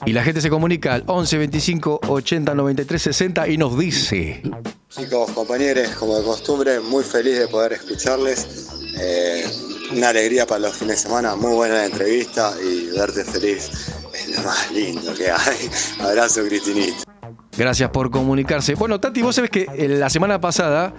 [0.07, 4.43] Y la gente se comunica al 11 25 80 93 60 y nos dice.
[4.89, 8.69] Chicos, compañeros, como de costumbre, muy feliz de poder escucharles.
[8.99, 9.45] Eh,
[9.93, 13.71] una alegría para los fines de semana, muy buena la entrevista y verte feliz
[14.15, 15.71] es lo más lindo que hay.
[16.01, 17.10] Abrazo, Cristinita.
[17.57, 18.75] Gracias por comunicarse.
[18.75, 20.95] Bueno, Tati, vos sabés que eh, la semana pasada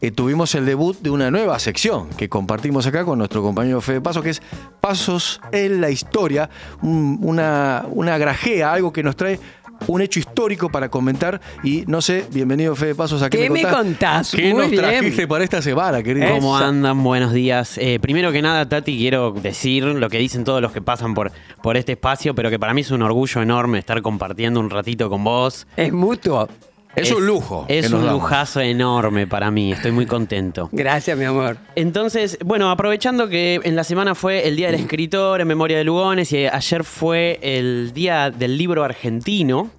[0.00, 4.00] eh, tuvimos el debut de una nueva sección que compartimos acá con nuestro compañero Fede
[4.00, 4.40] Paso, que es
[4.80, 6.48] Pasos en la Historia,
[6.80, 9.40] un- una, una grajea, algo que nos trae
[9.86, 11.40] un hecho histórico para comentar.
[11.62, 14.32] Y no sé, bienvenido Fede Pasos a ¿Qué me contás?
[14.34, 14.82] ¿Qué Muy nos bien.
[14.82, 16.28] trajiste para esta semana, querido?
[16.34, 17.02] ¿Cómo andan?
[17.02, 17.78] Buenos días.
[17.78, 21.32] Eh, primero que nada, Tati, quiero decir lo que dicen todos los que pasan por,
[21.62, 25.08] por este espacio, pero que para mí es un orgullo enorme estar compartiendo un ratito
[25.08, 25.66] con vos.
[25.76, 26.48] Es mutuo.
[26.96, 28.12] Es un lujo Es un damos.
[28.22, 30.68] lujazo enorme para mí, estoy muy contento.
[30.72, 31.58] Gracias, mi amor.
[31.74, 35.84] Entonces, bueno, aprovechando que en la semana fue el Día del Escritor en memoria de
[35.84, 39.70] Lugones y ayer fue el Día del Libro Argentino,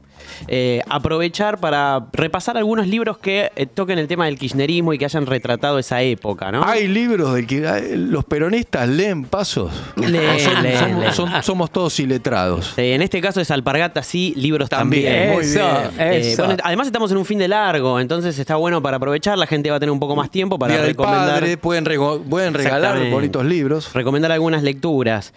[0.48, 5.06] eh, aprovechar para repasar algunos libros que eh, toquen el tema del kirchnerismo y que
[5.06, 6.64] hayan retratado esa época, ¿no?
[6.64, 9.72] Hay libros de que eh, los peronistas leen pasos.
[9.96, 11.14] Leen, ¿O son- leen, somos, leen.
[11.14, 12.74] son- somos todos iletrados.
[12.78, 15.06] Eh, en este caso es Alpargata, sí, libros también.
[15.06, 15.92] También, muy Eso, bien.
[16.14, 16.46] eh, eso.
[16.46, 19.70] bueno, además estamos en un fin de largo, entonces está bueno para aprovechar, la gente
[19.70, 21.40] va a tener un poco más tiempo para Día del recomendar.
[21.40, 23.94] Padre, pueden, rego- pueden regalar bonitos libros.
[23.94, 25.34] Recomendar algunas lecturas.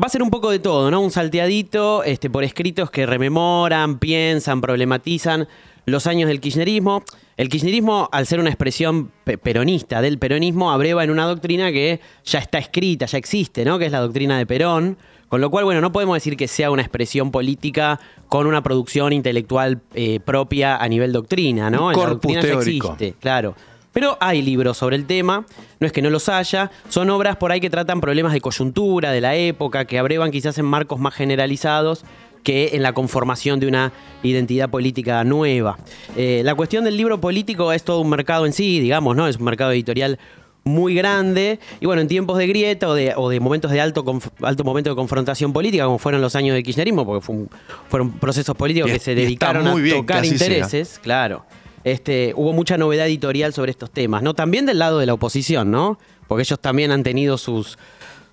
[0.00, 1.00] Va a ser un poco de todo, ¿no?
[1.00, 5.46] Un salteadito este, por escritos que rememoran, piensan, problematizan
[5.84, 7.02] los años del kirchnerismo.
[7.36, 12.00] El kirchnerismo, al ser una expresión pe- peronista del peronismo, abreva en una doctrina que
[12.24, 13.78] ya está escrita, ya existe, ¿no?
[13.78, 14.96] Que es la doctrina de Perón.
[15.28, 19.12] Con lo cual, bueno, no podemos decir que sea una expresión política con una producción
[19.14, 21.86] intelectual eh, propia a nivel doctrina, ¿no?
[21.86, 22.92] Un La corpus doctrina ya teórico.
[22.92, 23.54] existe, claro.
[23.92, 25.44] Pero hay libros sobre el tema,
[25.80, 29.10] no es que no los haya, son obras por ahí que tratan problemas de coyuntura
[29.12, 32.04] de la época, que abrevan quizás en marcos más generalizados
[32.42, 35.78] que en la conformación de una identidad política nueva.
[36.16, 39.28] Eh, la cuestión del libro político es todo un mercado en sí, digamos, ¿no?
[39.28, 40.18] Es un mercado editorial
[40.64, 44.04] muy grande y bueno, en tiempos de grieta o de, o de momentos de alto,
[44.42, 47.50] alto momento de confrontación política, como fueron los años del kirchnerismo, porque fue un-
[47.88, 50.32] fueron procesos políticos Y que se dedicaron a tocar sea.
[50.32, 51.44] intereses, claro.
[51.84, 54.34] Este, hubo mucha novedad editorial sobre estos temas, ¿no?
[54.34, 55.98] También del lado de la oposición, ¿no?
[56.28, 57.76] Porque ellos también han tenido sus,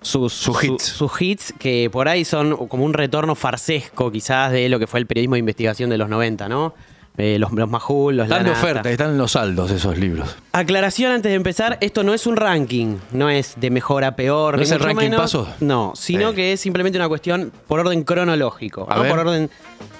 [0.00, 0.84] sus, su- hits.
[0.84, 5.00] sus hits que por ahí son como un retorno farsesco quizás de lo que fue
[5.00, 6.74] el periodismo de investigación de los 90, ¿no?
[7.18, 10.36] Eh, los, los Majul, los Están de oferta, están en los saldos esos libros.
[10.52, 14.56] Aclaración antes de empezar, esto no es un ranking, no es de mejor a peor.
[14.56, 15.20] ¿No es el ranking menos.
[15.20, 15.48] pasos?
[15.60, 16.34] No, sino Eh.
[16.34, 19.10] que es simplemente una cuestión por orden cronológico, A no ver.
[19.10, 19.50] por orden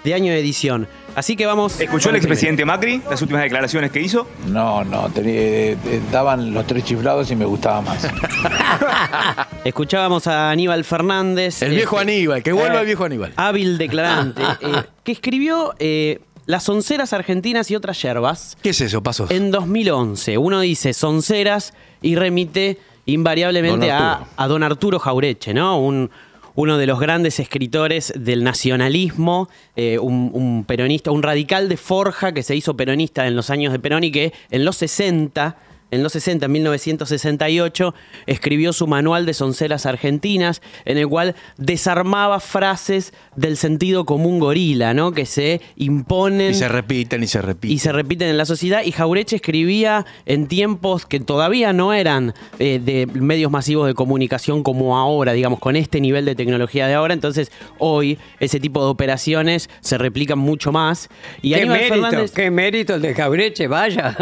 [0.05, 0.87] de año de edición.
[1.15, 1.81] Así que vamos.
[1.81, 4.27] ¿Escuchó el expresidente Macri las últimas declaraciones que hizo?
[4.47, 8.07] No, no, tenía- eh, eh, daban los tres chiflados y me gustaba más.
[9.65, 11.63] Escuchábamos a Aníbal Fernández.
[11.63, 13.33] El viejo este, Aníbal, que vuelva eh, el viejo Aníbal.
[13.37, 18.57] Hábil declarante, eh, que escribió eh, Las onceras argentinas y otras yerbas.
[18.63, 19.31] ¿Qué es eso, Pasos?
[19.31, 20.39] En 2011.
[20.39, 25.81] Uno dice sonceras y remite invariablemente Don a, a don Arturo Jaureche, ¿no?
[25.81, 26.11] Un,
[26.55, 32.33] uno de los grandes escritores del nacionalismo, eh, un, un peronista, un radical de forja
[32.33, 35.57] que se hizo peronista en los años de Perón y que en los 60
[35.91, 37.95] en los 60, en 1968,
[38.27, 44.95] escribió su manual de sonceras argentinas, en el cual desarmaba frases del sentido común gorila,
[44.95, 45.13] ¿no?
[45.13, 47.71] Que se imponen Y se repiten y se repiten.
[47.75, 48.83] y se repiten en la sociedad.
[48.85, 54.63] Y Jaureche escribía en tiempos que todavía no eran eh, de medios masivos de comunicación
[54.63, 57.15] como ahora, digamos, con este nivel de tecnología de ahora.
[57.15, 61.09] Entonces, hoy ese tipo de operaciones se replican mucho más.
[61.43, 64.17] Y qué Aníbal mérito, Fernández- qué mérito el de Jaureche, vaya.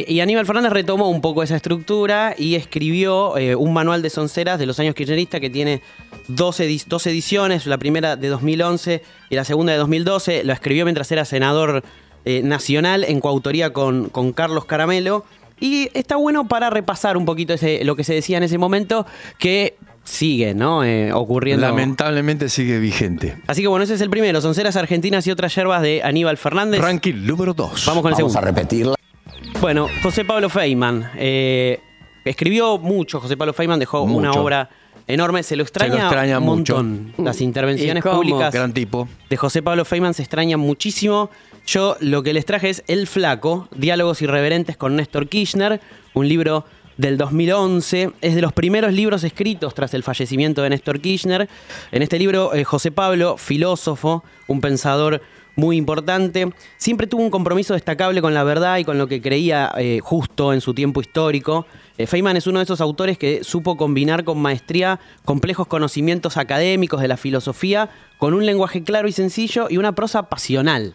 [0.00, 4.10] Eh, y Aníbal Fernández retomó un poco esa estructura y escribió eh, un manual de
[4.10, 5.82] sonceras de los años kirchneristas que tiene
[6.26, 10.42] dos, edi- dos ediciones, la primera de 2011 y la segunda de 2012.
[10.44, 11.84] Lo escribió mientras era senador
[12.24, 15.24] eh, nacional en coautoría con, con Carlos Caramelo.
[15.60, 19.06] Y está bueno para repasar un poquito ese- lo que se decía en ese momento,
[19.38, 20.82] que sigue ¿no?
[20.82, 21.64] Eh, ocurriendo.
[21.66, 23.36] Lamentablemente sigue vigente.
[23.46, 26.80] Así que bueno, ese es el primero, Sonceras Argentinas y otras yerbas de Aníbal Fernández.
[26.80, 27.84] Ranking número 2.
[27.86, 28.40] Vamos con el segundo.
[28.40, 28.94] repetirla.
[29.60, 31.10] Bueno, José Pablo Feynman.
[31.16, 31.80] eh,
[32.24, 34.68] escribió mucho, José Pablo Feynman dejó una obra
[35.06, 35.42] enorme.
[35.42, 36.76] Se lo extraña, Se lo extraña un mucho.
[36.76, 37.24] montón.
[37.24, 38.16] Las intervenciones ¿Y cómo?
[38.16, 39.08] públicas Gran tipo.
[39.30, 41.30] de José Pablo Feynman se extrañan muchísimo.
[41.66, 45.80] Yo lo que les traje es El Flaco, Diálogos Irreverentes con Néstor Kirchner,
[46.12, 46.64] un libro
[46.98, 48.10] del 2011.
[48.20, 51.48] Es de los primeros libros escritos tras el fallecimiento de Néstor Kirchner.
[51.90, 55.22] En este libro, eh, José Pablo, filósofo, un pensador
[55.56, 59.72] muy importante, siempre tuvo un compromiso destacable con la verdad y con lo que creía
[59.76, 61.66] eh, justo en su tiempo histórico.
[61.96, 67.00] Eh, Feynman es uno de esos autores que supo combinar con maestría complejos conocimientos académicos
[67.00, 70.94] de la filosofía con un lenguaje claro y sencillo y una prosa pasional.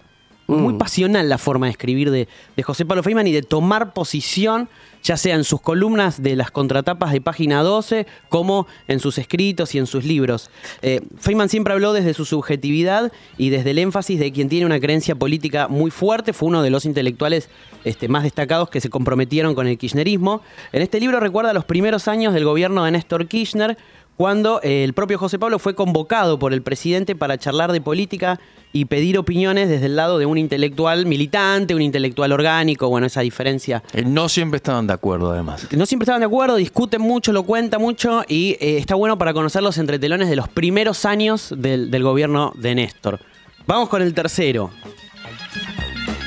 [0.57, 4.67] Muy pasional la forma de escribir de, de José Pablo Feynman y de tomar posición,
[5.03, 9.75] ya sea en sus columnas de las contratapas de página 12, como en sus escritos
[9.75, 10.49] y en sus libros.
[10.81, 14.79] Eh, Feynman siempre habló desde su subjetividad y desde el énfasis de quien tiene una
[14.79, 17.49] creencia política muy fuerte, fue uno de los intelectuales
[17.83, 20.41] este, más destacados que se comprometieron con el kirchnerismo.
[20.71, 23.77] En este libro recuerda los primeros años del gobierno de Néstor Kirchner,
[24.19, 28.37] cuando eh, el propio José Pablo fue convocado por el presidente para charlar de política
[28.73, 33.21] y pedir opiniones desde el lado de un intelectual militante, un intelectual orgánico, bueno, esa
[33.21, 33.81] diferencia.
[33.93, 35.65] Eh, No siempre estaban de acuerdo, además.
[35.71, 39.31] No siempre estaban de acuerdo, discuten mucho, lo cuenta mucho y eh, está bueno para
[39.33, 43.21] conocer los entretelones de los primeros años del, del gobierno de Néstor.
[43.67, 44.69] Vamos con el tercero.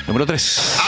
[0.07, 0.78] Número 3.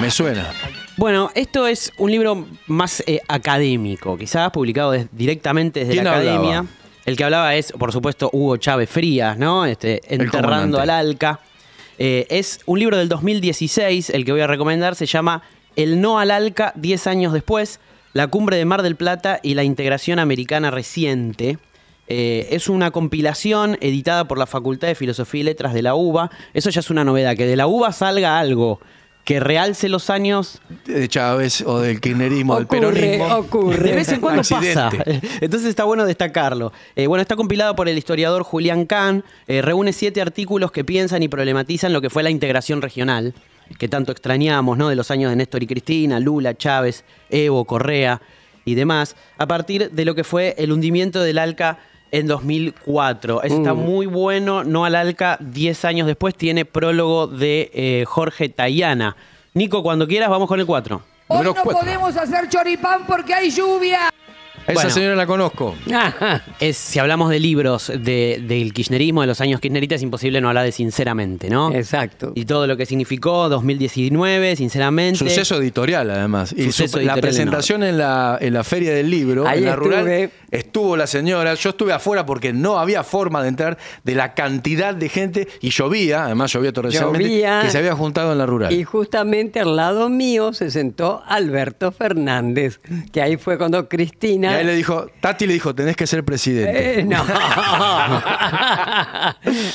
[0.00, 0.50] Me suena.
[0.98, 6.16] Bueno, esto es un libro más eh, académico, quizás publicado des- directamente desde ¿Quién la
[6.16, 6.38] hablaba?
[6.38, 6.64] academia.
[7.06, 9.64] El que hablaba es, por supuesto, Hugo Chávez Frías, ¿no?
[9.64, 10.80] Este, Enterrando comandante.
[10.82, 11.40] al Alca.
[11.98, 15.42] Eh, es un libro del 2016, el que voy a recomendar, se llama
[15.76, 17.78] El no al Alca 10 años después,
[18.12, 21.58] la cumbre de Mar del Plata y la integración americana reciente.
[22.08, 26.30] Eh, es una compilación editada por la Facultad de Filosofía y Letras de la UBA.
[26.54, 28.80] Eso ya es una novedad, que de la UBA salga algo
[29.28, 33.36] que realce los años De Chávez o del kirchnerismo, del Ocurre, peronismo.
[33.36, 33.90] ocurre.
[33.90, 34.88] De vez en cuando pasa.
[35.42, 36.72] Entonces está bueno destacarlo.
[36.96, 39.22] Eh, bueno, está compilado por el historiador Julián Kahn.
[39.46, 43.34] eh, reúne siete artículos que piensan y problematizan lo que fue la integración regional,
[43.78, 44.88] que tanto extrañamos, ¿no?
[44.88, 48.22] De los años de Néstor y Cristina, Lula, Chávez, Evo, Correa
[48.64, 51.80] y demás, a partir de lo que fue el hundimiento del ALCA
[52.10, 53.42] en 2004.
[53.42, 53.78] Ese Está Mm.
[53.78, 54.64] muy bueno.
[54.64, 59.16] No al ALCA, 10 años después, tiene prólogo de eh, Jorge Tayana.
[59.54, 61.02] Nico, cuando quieras, vamos con el 4.
[61.28, 64.10] Hoy no podemos hacer choripán porque hay lluvia.
[64.68, 64.90] Esa Bueno.
[64.90, 65.74] señora la conozco.
[66.60, 70.48] Es, si hablamos de libros de- del kirchnerismo, de los años kirchneristas, es imposible no
[70.48, 71.72] hablar de sinceramente, ¿no?
[71.74, 72.32] Exacto.
[72.34, 75.18] Y todo lo que significó 2019, sinceramente.
[75.18, 76.52] Suceso editorial, además.
[76.56, 79.76] Y Suceso su- la presentación en la, en la feria del libro, Ahí en la
[79.76, 80.30] rural, estuve.
[80.50, 81.54] estuvo la señora.
[81.54, 85.70] Yo estuve afuera porque no había forma de entrar de la cantidad de gente y
[85.70, 87.60] llovía, además llovía torrencialmente, Llovía.
[87.64, 88.72] que se había juntado en la rural.
[88.72, 92.80] Y justamente al lado mío se sentó Alberto Fernández,
[93.12, 94.57] que ahí fue cuando Cristina...
[94.58, 97.00] ahí le dijo, Tati le dijo, tenés que ser presidente.
[97.00, 97.24] Eh, no.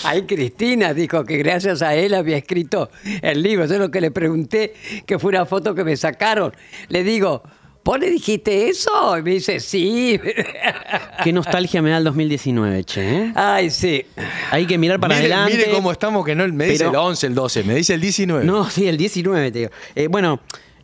[0.04, 2.90] Ahí Cristina dijo que gracias a él había escrito
[3.22, 3.66] el libro.
[3.66, 4.74] Eso es lo que le pregunté,
[5.06, 6.54] que fue una foto que me sacaron.
[6.90, 7.44] Le digo,
[7.84, 9.18] ¿vos le dijiste eso?
[9.18, 10.20] Y me dice, sí.
[11.24, 13.16] Qué nostalgia me da el 2019, che.
[13.26, 13.32] ¿eh?
[13.36, 14.06] Ay, sí.
[14.52, 15.58] Hay que mirar para mire, adelante.
[15.58, 18.02] mire cómo estamos, que no me dice Pero- el 11, el 12, me dice el
[18.02, 18.46] 19.
[18.46, 19.72] No, sí, el 19, te digo.
[19.96, 20.42] Eh, bueno,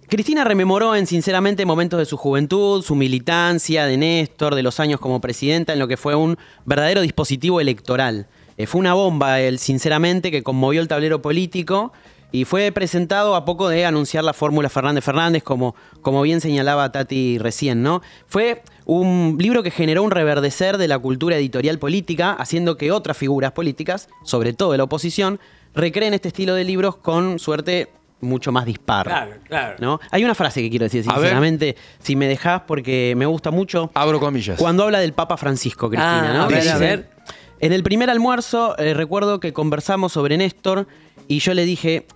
[0.10, 5.00] Cristina rememoró en sinceramente momentos de su juventud, su militancia, de Néstor, de los años
[5.00, 8.26] como presidenta, en lo que fue un verdadero dispositivo electoral.
[8.58, 11.94] Eh, fue una bomba, el sinceramente, que conmovió el tablero político
[12.32, 16.92] y fue presentado a poco de anunciar la fórmula Fernández Fernández, como, como bien señalaba
[16.92, 18.02] Tati recién, ¿no?
[18.26, 23.16] Fue un libro que generó un reverdecer de la cultura editorial política, haciendo que otras
[23.16, 25.40] figuras políticas, sobre todo de la oposición,
[25.76, 27.90] recreen este estilo de libros con suerte
[28.22, 29.06] mucho más dispar.
[29.08, 29.76] Claro, claro.
[29.80, 30.00] ¿no?
[30.12, 33.92] Hay una frase que quiero decir, sinceramente, si me dejás, porque me gusta mucho.
[33.94, 34.58] Abro comillas.
[34.60, 36.44] Cuando habla del Papa Francisco, Cristina, Ah, ¿no?
[36.44, 37.10] a ver, Dice, a ver.
[37.62, 40.88] En el primer almuerzo, eh, recuerdo que conversamos sobre Néstor
[41.28, 42.08] y yo le dije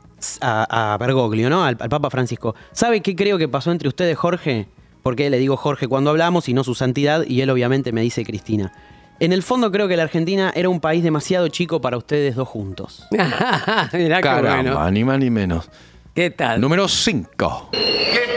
[0.41, 1.63] a, a Bergoglio, ¿no?
[1.65, 4.67] Al, al Papa Francisco, ¿sabe qué creo que pasó entre ustedes, Jorge?
[5.03, 8.23] Porque le digo Jorge cuando hablamos y no su santidad, y él obviamente me dice
[8.23, 8.71] Cristina.
[9.19, 12.47] En el fondo creo que la Argentina era un país demasiado chico para ustedes dos
[12.47, 13.05] juntos.
[13.11, 14.91] Mirá qué Caramba, bueno.
[14.91, 15.69] ni más ni menos.
[16.13, 16.61] ¿Qué tal?
[16.61, 17.69] Número 5.
[17.71, 17.79] ¿Qué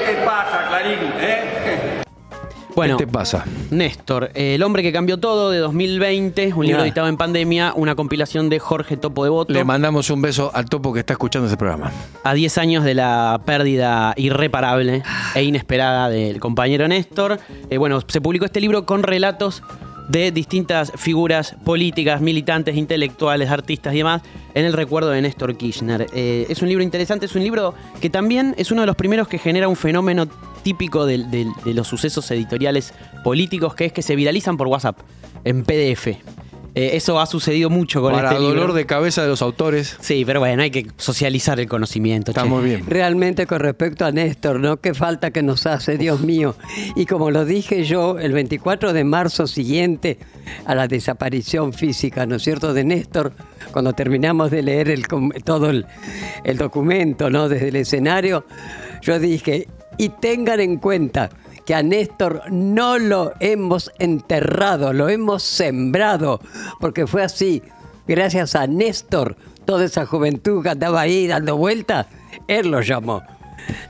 [0.06, 0.98] te pasa, Clarín?
[1.20, 2.02] ¿Eh?
[2.74, 3.44] Bueno, ¿Qué te pasa?
[3.70, 6.84] Néstor, el hombre que cambió todo de 2020, un libro Ya.
[6.86, 9.52] editado en pandemia, una compilación de Jorge Topo de Voto.
[9.52, 11.90] Le mandamos un beso al topo que está escuchando ese programa.
[12.22, 15.02] a 10 años de la pérdida irreparable
[15.34, 17.38] e inesperada del compañero Néstor.
[17.70, 19.62] Eh, bueno, se publicó este libro con relatos
[20.08, 24.22] de distintas figuras políticas, militantes, intelectuales, artistas y demás
[24.54, 26.06] en el recuerdo de Néstor Kirchner.
[26.14, 29.26] Eh, es un libro interesante, es un libro que también es uno de los primeros
[29.28, 30.26] que genera un fenómeno
[30.62, 32.92] típico del- de, los sucesos editoriales
[33.24, 34.98] políticos, que es que se viralizan por WhatsApp,
[35.44, 36.08] en PDF.
[36.76, 38.60] Eh, eso ha sucedido mucho con Para este libro.
[38.60, 39.96] dolor de cabeza de los autores.
[39.98, 42.32] Sí, pero bueno, hay que socializar el conocimiento.
[42.32, 42.48] Está che.
[42.50, 42.84] muy bien.
[42.86, 44.76] Realmente con respecto a Néstor, ¿no?
[44.76, 46.54] Qué falta que nos hace, Dios mío.
[46.94, 50.18] Y como lo dije yo, el 24 de marzo siguiente
[50.66, 53.32] a la desaparición física, ¿no es cierto?, de Néstor,
[53.72, 55.06] cuando terminamos de leer el
[55.44, 55.86] todo el,
[56.44, 58.44] el documento, ¿no?, desde el escenario,
[59.00, 59.66] yo dije,
[59.96, 61.30] y tengan en cuenta
[61.66, 66.40] que a Néstor no lo hemos enterrado, lo hemos sembrado,
[66.80, 67.62] porque fue así,
[68.06, 72.06] gracias a Néstor, toda esa juventud que andaba ahí dando vueltas,
[72.46, 73.22] él lo llamó.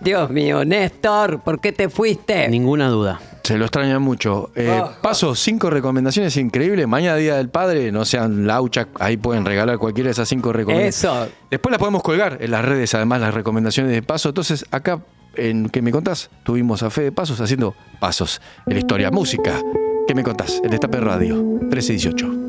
[0.01, 2.49] Dios mío, Néstor, ¿por qué te fuiste?
[2.49, 3.21] Ninguna duda.
[3.43, 4.51] Se lo extraña mucho.
[4.57, 4.91] Eh, Oh.
[5.03, 6.89] Paso cinco recomendaciones increíbles.
[6.89, 11.29] Mañana Día del Padre, no sean laucha, ahí pueden regalar cualquiera de esas cinco recomendaciones.
[11.29, 11.33] Eso.
[11.51, 14.31] Después las podemos colgar en las redes, además, las recomendaciones de Paso.
[14.31, 15.01] Entonces, acá,
[15.37, 16.31] en ¿Qué me contás?
[16.43, 19.11] Tuvimos a Fede Pasos haciendo pasos en la historia.
[19.11, 19.61] Música.
[20.07, 20.61] ¿Qué me contás?
[20.63, 22.47] El Destape Radio, 13 y 18.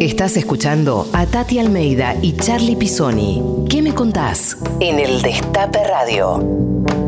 [0.00, 3.42] Estás escuchando a Tati Almeida y Charlie Pisoni.
[3.68, 4.56] ¿Qué me contás?
[4.80, 7.07] En el Destape Radio.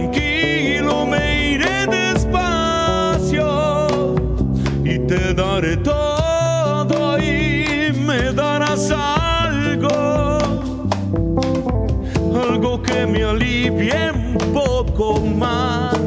[13.11, 15.97] me alivie un poco más.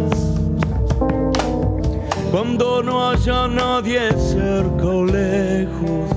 [2.30, 6.10] Cuando no haya nadie cerca o lejos,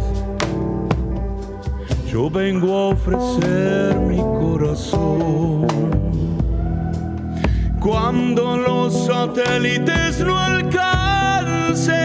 [2.11, 5.67] yo vengo a ofrecer mi corazón.
[7.79, 11.97] Cuando los satélites no alcancen,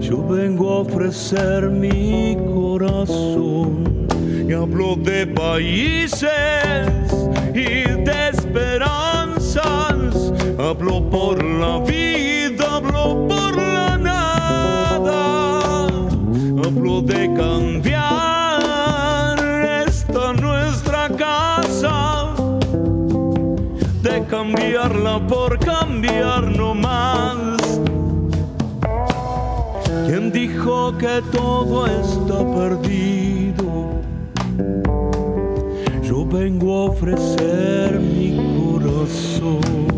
[0.00, 4.01] yo vengo a ofrecer mi corazón.
[4.52, 6.28] Y hablo de países
[7.54, 9.64] y de esperanzas.
[10.58, 15.86] Hablo por la vida, hablo por la nada.
[16.66, 17.96] Hablo de cambiar
[19.88, 22.34] esta nuestra casa.
[24.02, 27.80] De cambiarla por cambiar no más.
[30.30, 33.61] dijo que todo está perdido.
[36.32, 39.91] Vengo a ofrecer mi corazón.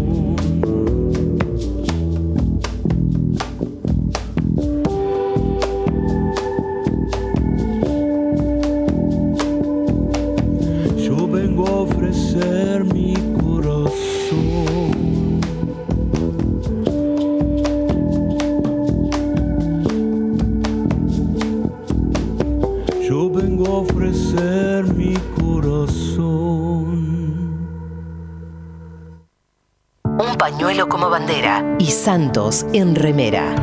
[30.44, 33.54] Pañuelo como bandera y Santos en remera.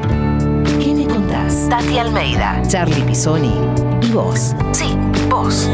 [0.83, 1.67] ¿Qué me contás?
[1.69, 3.53] Tati Almeida, Charlie Pisoni
[4.01, 4.55] y vos.
[4.71, 4.97] Sí,
[5.29, 5.69] vos.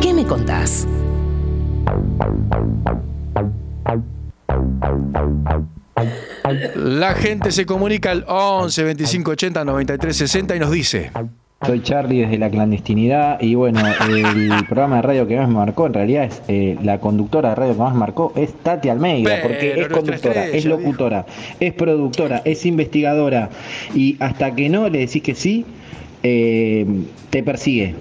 [0.00, 0.86] ¿Qué me contás?
[6.76, 11.10] La gente se comunica al 11 25 80 93 60 y nos dice.
[11.64, 15.86] Soy Charlie desde la clandestinidad y bueno, el programa de radio que más me marcó
[15.86, 19.30] en realidad es eh, la conductora de radio que más me marcó es Tati Almeida,
[19.36, 21.26] Pero porque es conductora, estrella, es locutora,
[21.58, 23.48] es productora, es investigadora
[23.94, 25.64] y hasta que no le decís que sí,
[26.22, 26.86] eh,
[27.30, 27.94] te persigue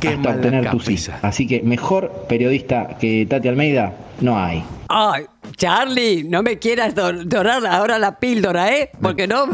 [0.00, 0.96] quema hasta obtener tu sí.
[1.22, 4.62] Así que mejor periodista que Tati Almeida no hay.
[4.88, 5.24] Ay,
[5.56, 8.90] Charlie, no me quieras do- dorar ahora la píldora, ¿eh?
[9.00, 9.46] Porque no.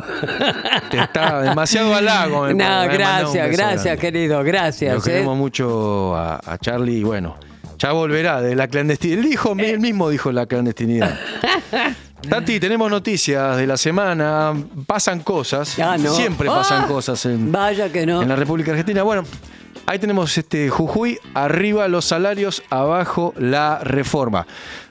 [0.90, 2.42] Te está demasiado halago.
[2.44, 3.98] me- No, me gracias, gracias, grande.
[4.00, 5.06] querido, Lo gracias.
[5.06, 5.10] ¿eh?
[5.10, 7.36] queremos mucho a, a Charlie y bueno,
[7.78, 9.18] ya volverá de la clandestinidad.
[9.24, 11.18] Él, dijo, él mismo dijo la clandestinidad.
[12.28, 14.52] Tati, tenemos noticias de la semana.
[14.86, 15.78] Pasan cosas.
[15.78, 16.12] Ah, no.
[16.12, 18.22] Siempre pasan Ah, cosas en, Vaya que no.
[18.22, 19.02] en la República Argentina.
[19.04, 19.22] Bueno,
[19.86, 24.46] ahí tenemos este Jujuy, arriba los salarios, abajo la reforma.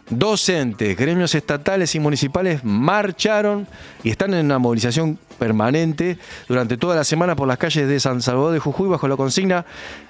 [0.09, 3.67] Docentes, gremios estatales y municipales marcharon
[4.03, 6.17] y están en una movilización permanente
[6.47, 9.65] durante toda la semana por las calles de San Salvador de Jujuy bajo la consigna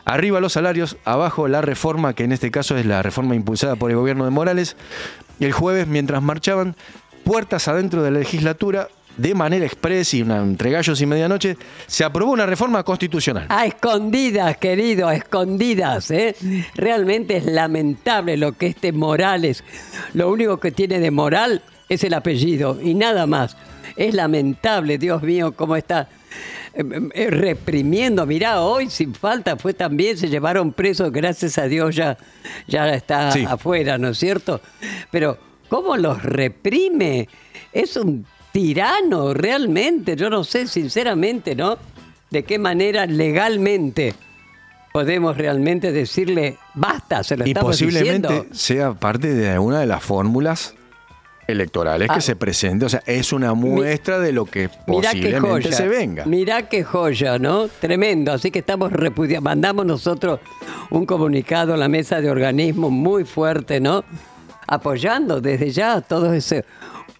[0.05, 3.89] arriba los salarios, abajo la reforma, que en este caso es la reforma impulsada por
[3.89, 4.75] el gobierno de Morales.
[5.39, 6.75] Y el jueves, mientras marchaban,
[7.23, 11.57] puertas adentro de la legislatura, de manera expresa y una, entre gallos y medianoche,
[11.87, 13.47] se aprobó una reforma constitucional.
[13.49, 16.11] A escondidas, querido, a escondidas.
[16.11, 16.35] ¿eh?
[16.75, 19.63] Realmente es lamentable lo que este Morales,
[20.13, 23.57] lo único que tiene de moral es el apellido y nada más.
[23.95, 26.07] Es lamentable, Dios mío, cómo está
[26.73, 26.83] eh,
[27.15, 28.25] eh, reprimiendo.
[28.27, 32.17] Mirá, hoy sin falta fue también, se llevaron presos, gracias a Dios ya,
[32.67, 33.43] ya está Sí.
[33.45, 34.61] afuera, ¿no es cierto?
[35.09, 35.37] Pero,
[35.69, 37.27] ¿cómo los reprime?
[37.73, 38.25] Es un
[38.61, 40.15] tirano, realmente.
[40.15, 41.77] Yo no sé, sinceramente, ¿no?
[42.31, 44.15] De qué manera legalmente
[44.91, 48.55] podemos realmente decirle basta, se lo Y estamos posiblemente diciendo.
[48.55, 50.73] sea parte de alguna de las fórmulas
[51.47, 52.21] electorales que Ah.
[52.21, 52.85] se presente.
[52.85, 55.71] O sea, es una muestra de lo que posiblemente joya.
[55.71, 56.25] se venga.
[56.25, 57.67] Mirá qué joya, ¿no?
[57.67, 58.33] Tremendo.
[58.33, 59.47] Así que estamos repudiando.
[59.47, 60.39] Mandamos nosotros
[60.89, 64.03] un comunicado a la mesa de organismos muy fuerte, ¿no?
[64.65, 66.65] Apoyando desde ya todo ese.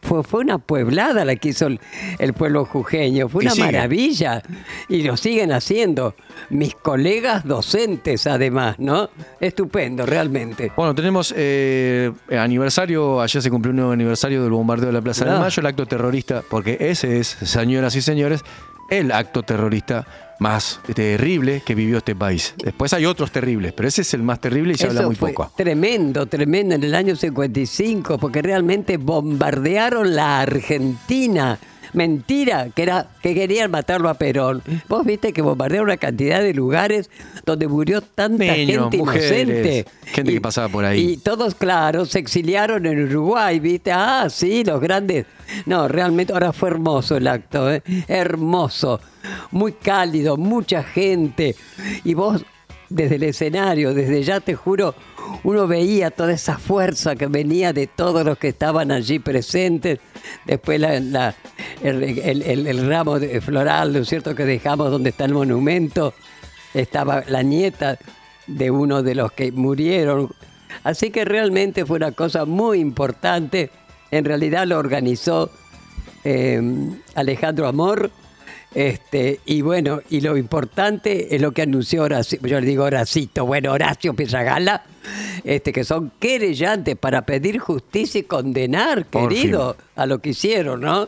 [0.02, 1.80] Fue, fue una pueblada la que hizo el,
[2.20, 3.28] el pueblo jujeño.
[3.30, 3.66] Fue una sigue.
[3.66, 4.42] maravilla.
[4.90, 6.16] Y lo siguen haciendo.
[6.50, 9.10] Mis colegas docentes, además, ¿no?
[9.40, 10.72] Estupendo, realmente.
[10.76, 15.26] Bueno, tenemos eh, aniversario, ayer se cumplió un nuevo aniversario del bombardeo de la Plaza
[15.26, 15.40] de Ah.
[15.40, 18.44] Mayo, el acto terrorista, porque ese es, señoras y señores,
[18.90, 20.06] el acto terrorista
[20.40, 22.54] más terrible que vivió este país.
[22.64, 25.34] Después hay otros terribles, pero ese es el más terrible y se habla muy fue
[25.34, 25.52] poco.
[25.56, 31.60] Tremendo, tremendo en el año 55, porque realmente bombardearon la Argentina.
[31.94, 34.62] Mentira, que era que querían matarlo a Perón.
[34.88, 37.10] Vos viste que bombardearon una cantidad de lugares
[37.46, 39.86] donde murió tanta Niños, gente mujeres, inocente.
[40.06, 41.12] gente que pasaba por ahí.
[41.14, 43.92] Y todos, claro, se exiliaron en Uruguay, ¿viste?
[43.92, 45.26] Ah, sí, los grandes.
[45.66, 47.82] No, realmente ahora fue hermoso el acto, ¿eh?
[48.08, 49.00] Hermoso.
[49.52, 51.56] Muy cálido, mucha gente.
[52.04, 52.44] Y vos,
[52.90, 54.96] desde el escenario, desde ya te juro,
[55.44, 60.00] uno veía toda esa fuerza que venía de todos los que estaban allí presentes.
[60.46, 66.14] Después el, ramo floral, ¿no es cierto?, que dejamos donde está el monumento.
[66.74, 67.98] Estaba la nieta
[68.46, 70.30] de uno de los que murieron.
[70.84, 73.70] Así que realmente fue una cosa muy importante.
[74.12, 75.50] En realidad lo organizó
[76.24, 76.62] eh,
[77.16, 78.12] Alejandro Amor.
[78.74, 83.46] Este, y bueno, y lo importante es lo que anunció Horacio, yo le digo Horacito,
[83.46, 84.84] bueno, Horacio Pizagala,
[85.44, 90.82] este, que son querellantes para pedir justicia y condenar, Por querido, a lo que hicieron,
[90.82, 91.08] ¿no?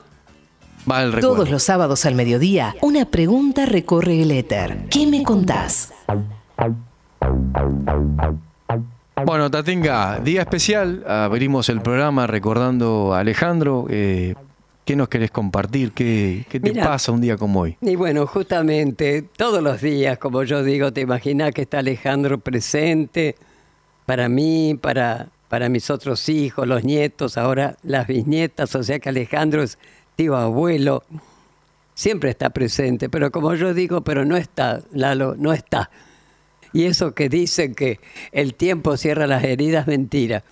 [1.22, 4.86] Todos los sábados al mediodía, una pregunta recorre el éter.
[4.90, 5.94] ¿Qué me contás?
[9.26, 11.04] Bueno, Tatinga, día especial.
[11.08, 14.34] Abrimos el programa recordando a Alejandro, eh,
[14.90, 15.92] ¿Qué nos querés compartir?
[15.92, 17.78] ¿Qué, qué te pasa un día como hoy?
[17.80, 23.36] Y bueno, justamente todos los días, como yo digo, te imaginas que está Alejandro presente
[24.08, 29.10] para mí, para, para mis otros hijos, los nietos, ahora las bisnietas, o sea que
[29.10, 29.78] Alejandro es
[30.16, 31.04] tío abuelo,
[31.94, 35.92] siempre está presente, pero como yo digo, pero no está, Lalo, no está.
[36.74, 38.00] Y eso que dicen que
[38.32, 40.44] el tiempo cierra las heridas, mentira.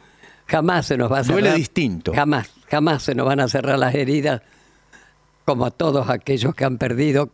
[0.46, 1.42] Jamás se nos va a cerrar.
[1.42, 2.14] Duele distinto.
[2.14, 4.42] Jamás, jamás se nos van a cerrar las heridas
[5.46, 7.30] como a todos aquellos que han perdido,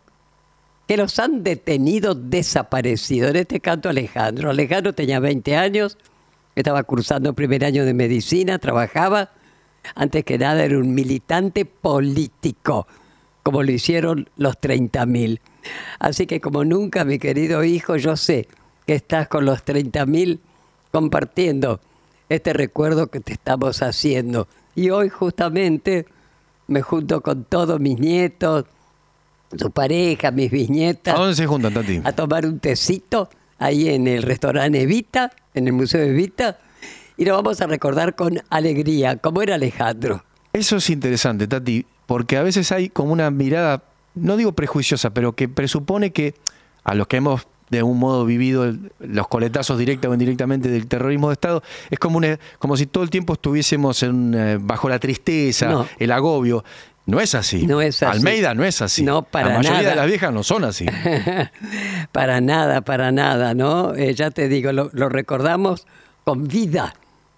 [0.88, 3.32] que los han detenido desaparecidos.
[3.32, 4.52] En este canto Alejandro.
[4.52, 5.98] Alejandro tenía 20 años,
[6.56, 9.32] estaba cursando primer año de medicina, trabajaba.
[9.96, 12.88] Antes que nada era un militante político,
[13.42, 15.40] como lo hicieron los 30.000.
[16.00, 18.48] Así que como nunca, mi querido hijo, yo sé
[18.86, 20.40] que estás con los 30.000
[20.92, 21.82] compartiendo
[22.30, 24.48] este recuerdo que te estamos haciendo.
[24.76, 26.06] Y hoy justamente
[26.68, 28.66] me junto con todos mis nietos,
[29.58, 31.16] su pareja, mis bisnietas.
[31.16, 32.02] ¿A dónde se juntan, Tati?
[32.04, 33.30] A tomar un tecito
[33.60, 36.60] ahí en el restaurante Evita, en el Museo Evita,
[37.18, 40.24] y lo vamos a recordar con alegría, como era Alejandro.
[40.54, 43.84] Eso es interesante, Tati, porque a veces hay como una mirada,
[44.16, 46.34] no digo prejuiciosa, pero que presupone que
[46.84, 47.48] a los que hemos
[47.78, 52.00] de un modo vivido el- los coletazos directa o indirectamente del terrorismo de Estado, es
[52.00, 55.88] como, una, como si todo el tiempo estuviésemos en, eh, bajo la tristeza, No.
[56.00, 56.64] el agobio.
[57.06, 57.68] No es así.
[57.68, 58.18] No es así.
[58.18, 59.04] Almeida no es así.
[59.04, 59.90] No, para La mayoría nada.
[59.90, 60.86] de las viejas no son así.
[62.12, 63.94] para nada, para nada, ¿no?
[63.96, 65.86] Eh, ya te digo, lo, lo recordamos
[66.24, 66.94] con vida,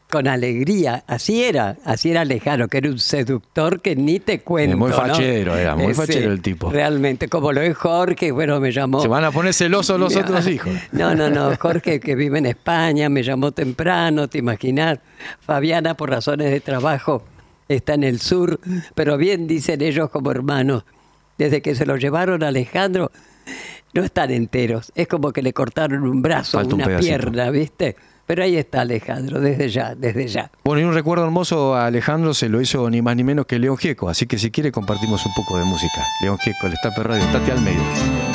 [0.09, 1.03] con alegría.
[1.07, 4.77] Así era, así era Alejandro, que era un seductor que ni te cuento.
[4.77, 4.95] muy ¿no?
[4.95, 6.71] fachero, era muy Eh, fachero el tipo.
[6.71, 9.01] Realmente, como lo es Jorge, bueno, me llamó.
[9.01, 10.73] Se van a poner celosos los otros hijos.
[10.91, 11.55] No, no, no.
[11.57, 14.99] Jorge, que vive en España, me llamó temprano, te imaginas.
[15.41, 17.23] Fabiana, por razones de trabajo,
[17.67, 18.59] está en el sur,
[18.93, 20.85] pero bien dicen ellos como hermanos.
[21.37, 23.11] Desde que se lo llevaron a Alejandro,
[23.93, 24.91] no están enteros.
[24.95, 27.97] Es como que le cortaron un brazo, Falta un una pierna, ¿viste?
[28.25, 30.51] Pero ahí está Alejandro, desde ya, desde ya.
[30.63, 33.59] Bueno, y un recuerdo hermoso a Alejandro se lo hizo ni más ni menos que
[33.59, 36.03] León Gieco, así que si quiere compartimos un poco de música.
[36.21, 38.34] León Gieco, el Estape Radio, Tati Almeida.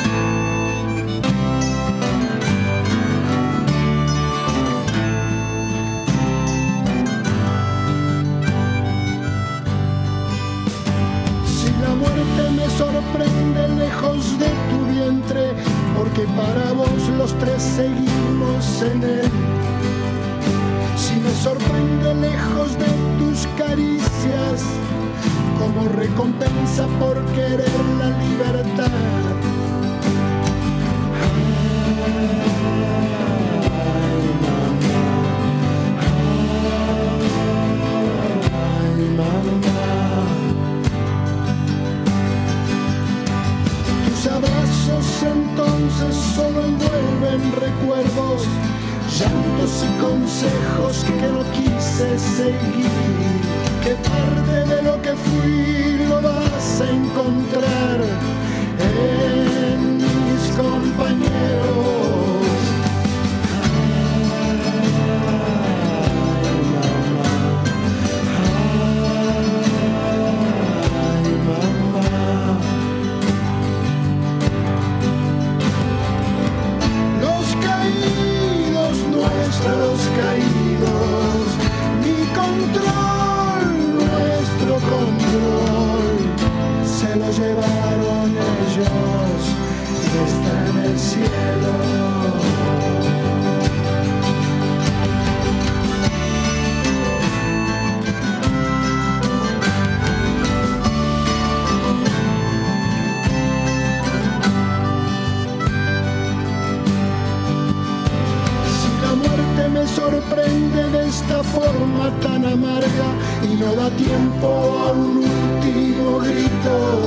[112.01, 113.09] forma tan amarga
[113.43, 117.01] y no da tiempo a un último grito,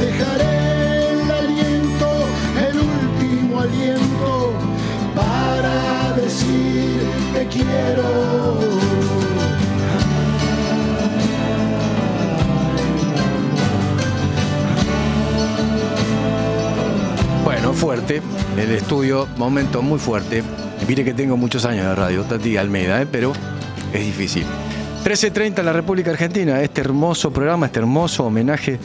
[0.00, 2.08] dejaré el aliento,
[2.68, 4.52] el último aliento
[5.14, 7.00] para decir
[7.32, 8.56] te quiero.
[17.44, 18.22] Bueno, fuerte.
[18.56, 20.42] El estudio, momento muy fuerte.
[20.88, 23.06] Mire que tengo muchos años de radio, Tati Almeida, ¿eh?
[23.10, 23.32] pero
[23.92, 24.44] es difícil.
[25.04, 26.62] 13.30 en la República Argentina.
[26.62, 28.78] Este hermoso programa, este hermoso homenaje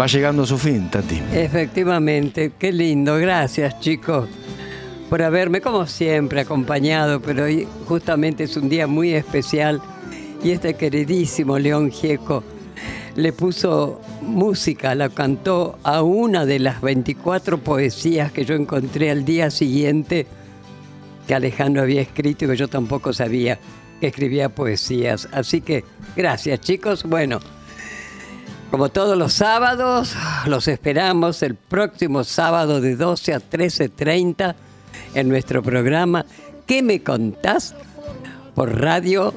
[0.00, 1.22] va llegando a su fin, Tati.
[1.32, 3.16] Efectivamente, qué lindo.
[3.16, 4.28] Gracias, chicos,
[5.08, 7.20] por haberme, como siempre, acompañado.
[7.20, 9.80] Pero hoy justamente es un día muy especial
[10.42, 12.42] y este queridísimo León Gieco
[13.14, 19.24] le puso música, la cantó a una de las 24 poesías que yo encontré al
[19.24, 20.26] día siguiente
[21.26, 23.58] que Alejandro había escrito y que yo tampoco sabía
[24.00, 25.28] que escribía poesías.
[25.32, 25.84] Así que
[26.16, 27.04] gracias chicos.
[27.04, 27.40] Bueno,
[28.70, 30.14] como todos los sábados,
[30.46, 34.54] los esperamos el próximo sábado de 12 a 13.30
[35.14, 36.26] en nuestro programa
[36.66, 37.74] ¿Qué me contás?
[38.56, 39.34] por radio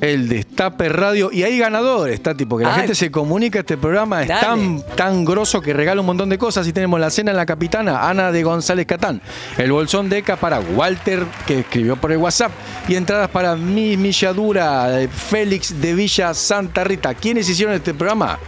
[0.00, 1.30] El Destape Radio.
[1.32, 2.80] Y hay ganadores, Tati, porque la Ay.
[2.80, 3.60] gente se comunica.
[3.60, 4.40] Este programa es Dale.
[4.42, 6.66] tan, tan grosso que regala un montón de cosas.
[6.66, 9.20] Y tenemos la cena en la capitana, Ana de González Catán.
[9.56, 12.52] El bolsón de Eca para Walter, que escribió por el WhatsApp.
[12.88, 17.14] Y entradas para mi milladura, de Félix de Villa Santa Rita.
[17.14, 18.38] ¿Quiénes hicieron este programa?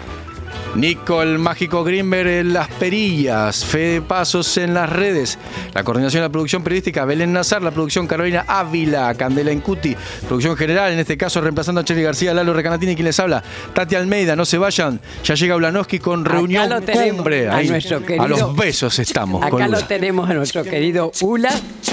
[0.75, 5.39] Nico, el mágico Grimberg en las perillas, Fede Pasos en las redes,
[5.75, 9.97] la coordinación de la producción periodística Belén Nazar, la producción Carolina Ávila, Candela Incuti,
[10.27, 13.43] producción general, en este caso reemplazando a Cheli García, Lalo Recanatini, quien les habla,
[13.75, 17.69] Tati Almeida, no se vayan, ya llega Ulanowski con reunión lo tenemos, cumbre, a ahí,
[17.69, 19.87] nuestro a querido- los besos estamos con Acá lo Ula.
[19.89, 21.51] tenemos a nuestro querido Ula,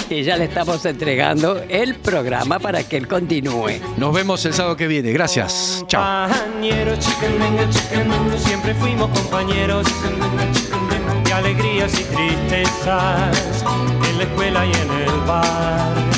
[0.09, 3.79] que ya le estamos entregando el programa para que él continúe.
[3.97, 6.27] Nos vemos el sábado que viene, gracias, chao.
[8.45, 9.87] Siempre fuimos compañeros
[11.23, 13.65] de alegrías y tristezas
[14.09, 16.15] en la escuela y en el bar.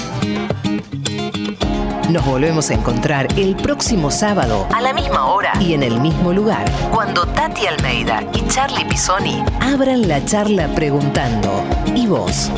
[2.09, 6.31] Nos volvemos a encontrar el próximo sábado a la misma hora y en el mismo
[6.31, 12.49] lugar, cuando Tati Almeida y Charlie Pisoni abran la charla preguntando, ¿y vos?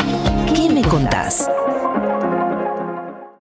[0.53, 1.49] ¿Qué me contás?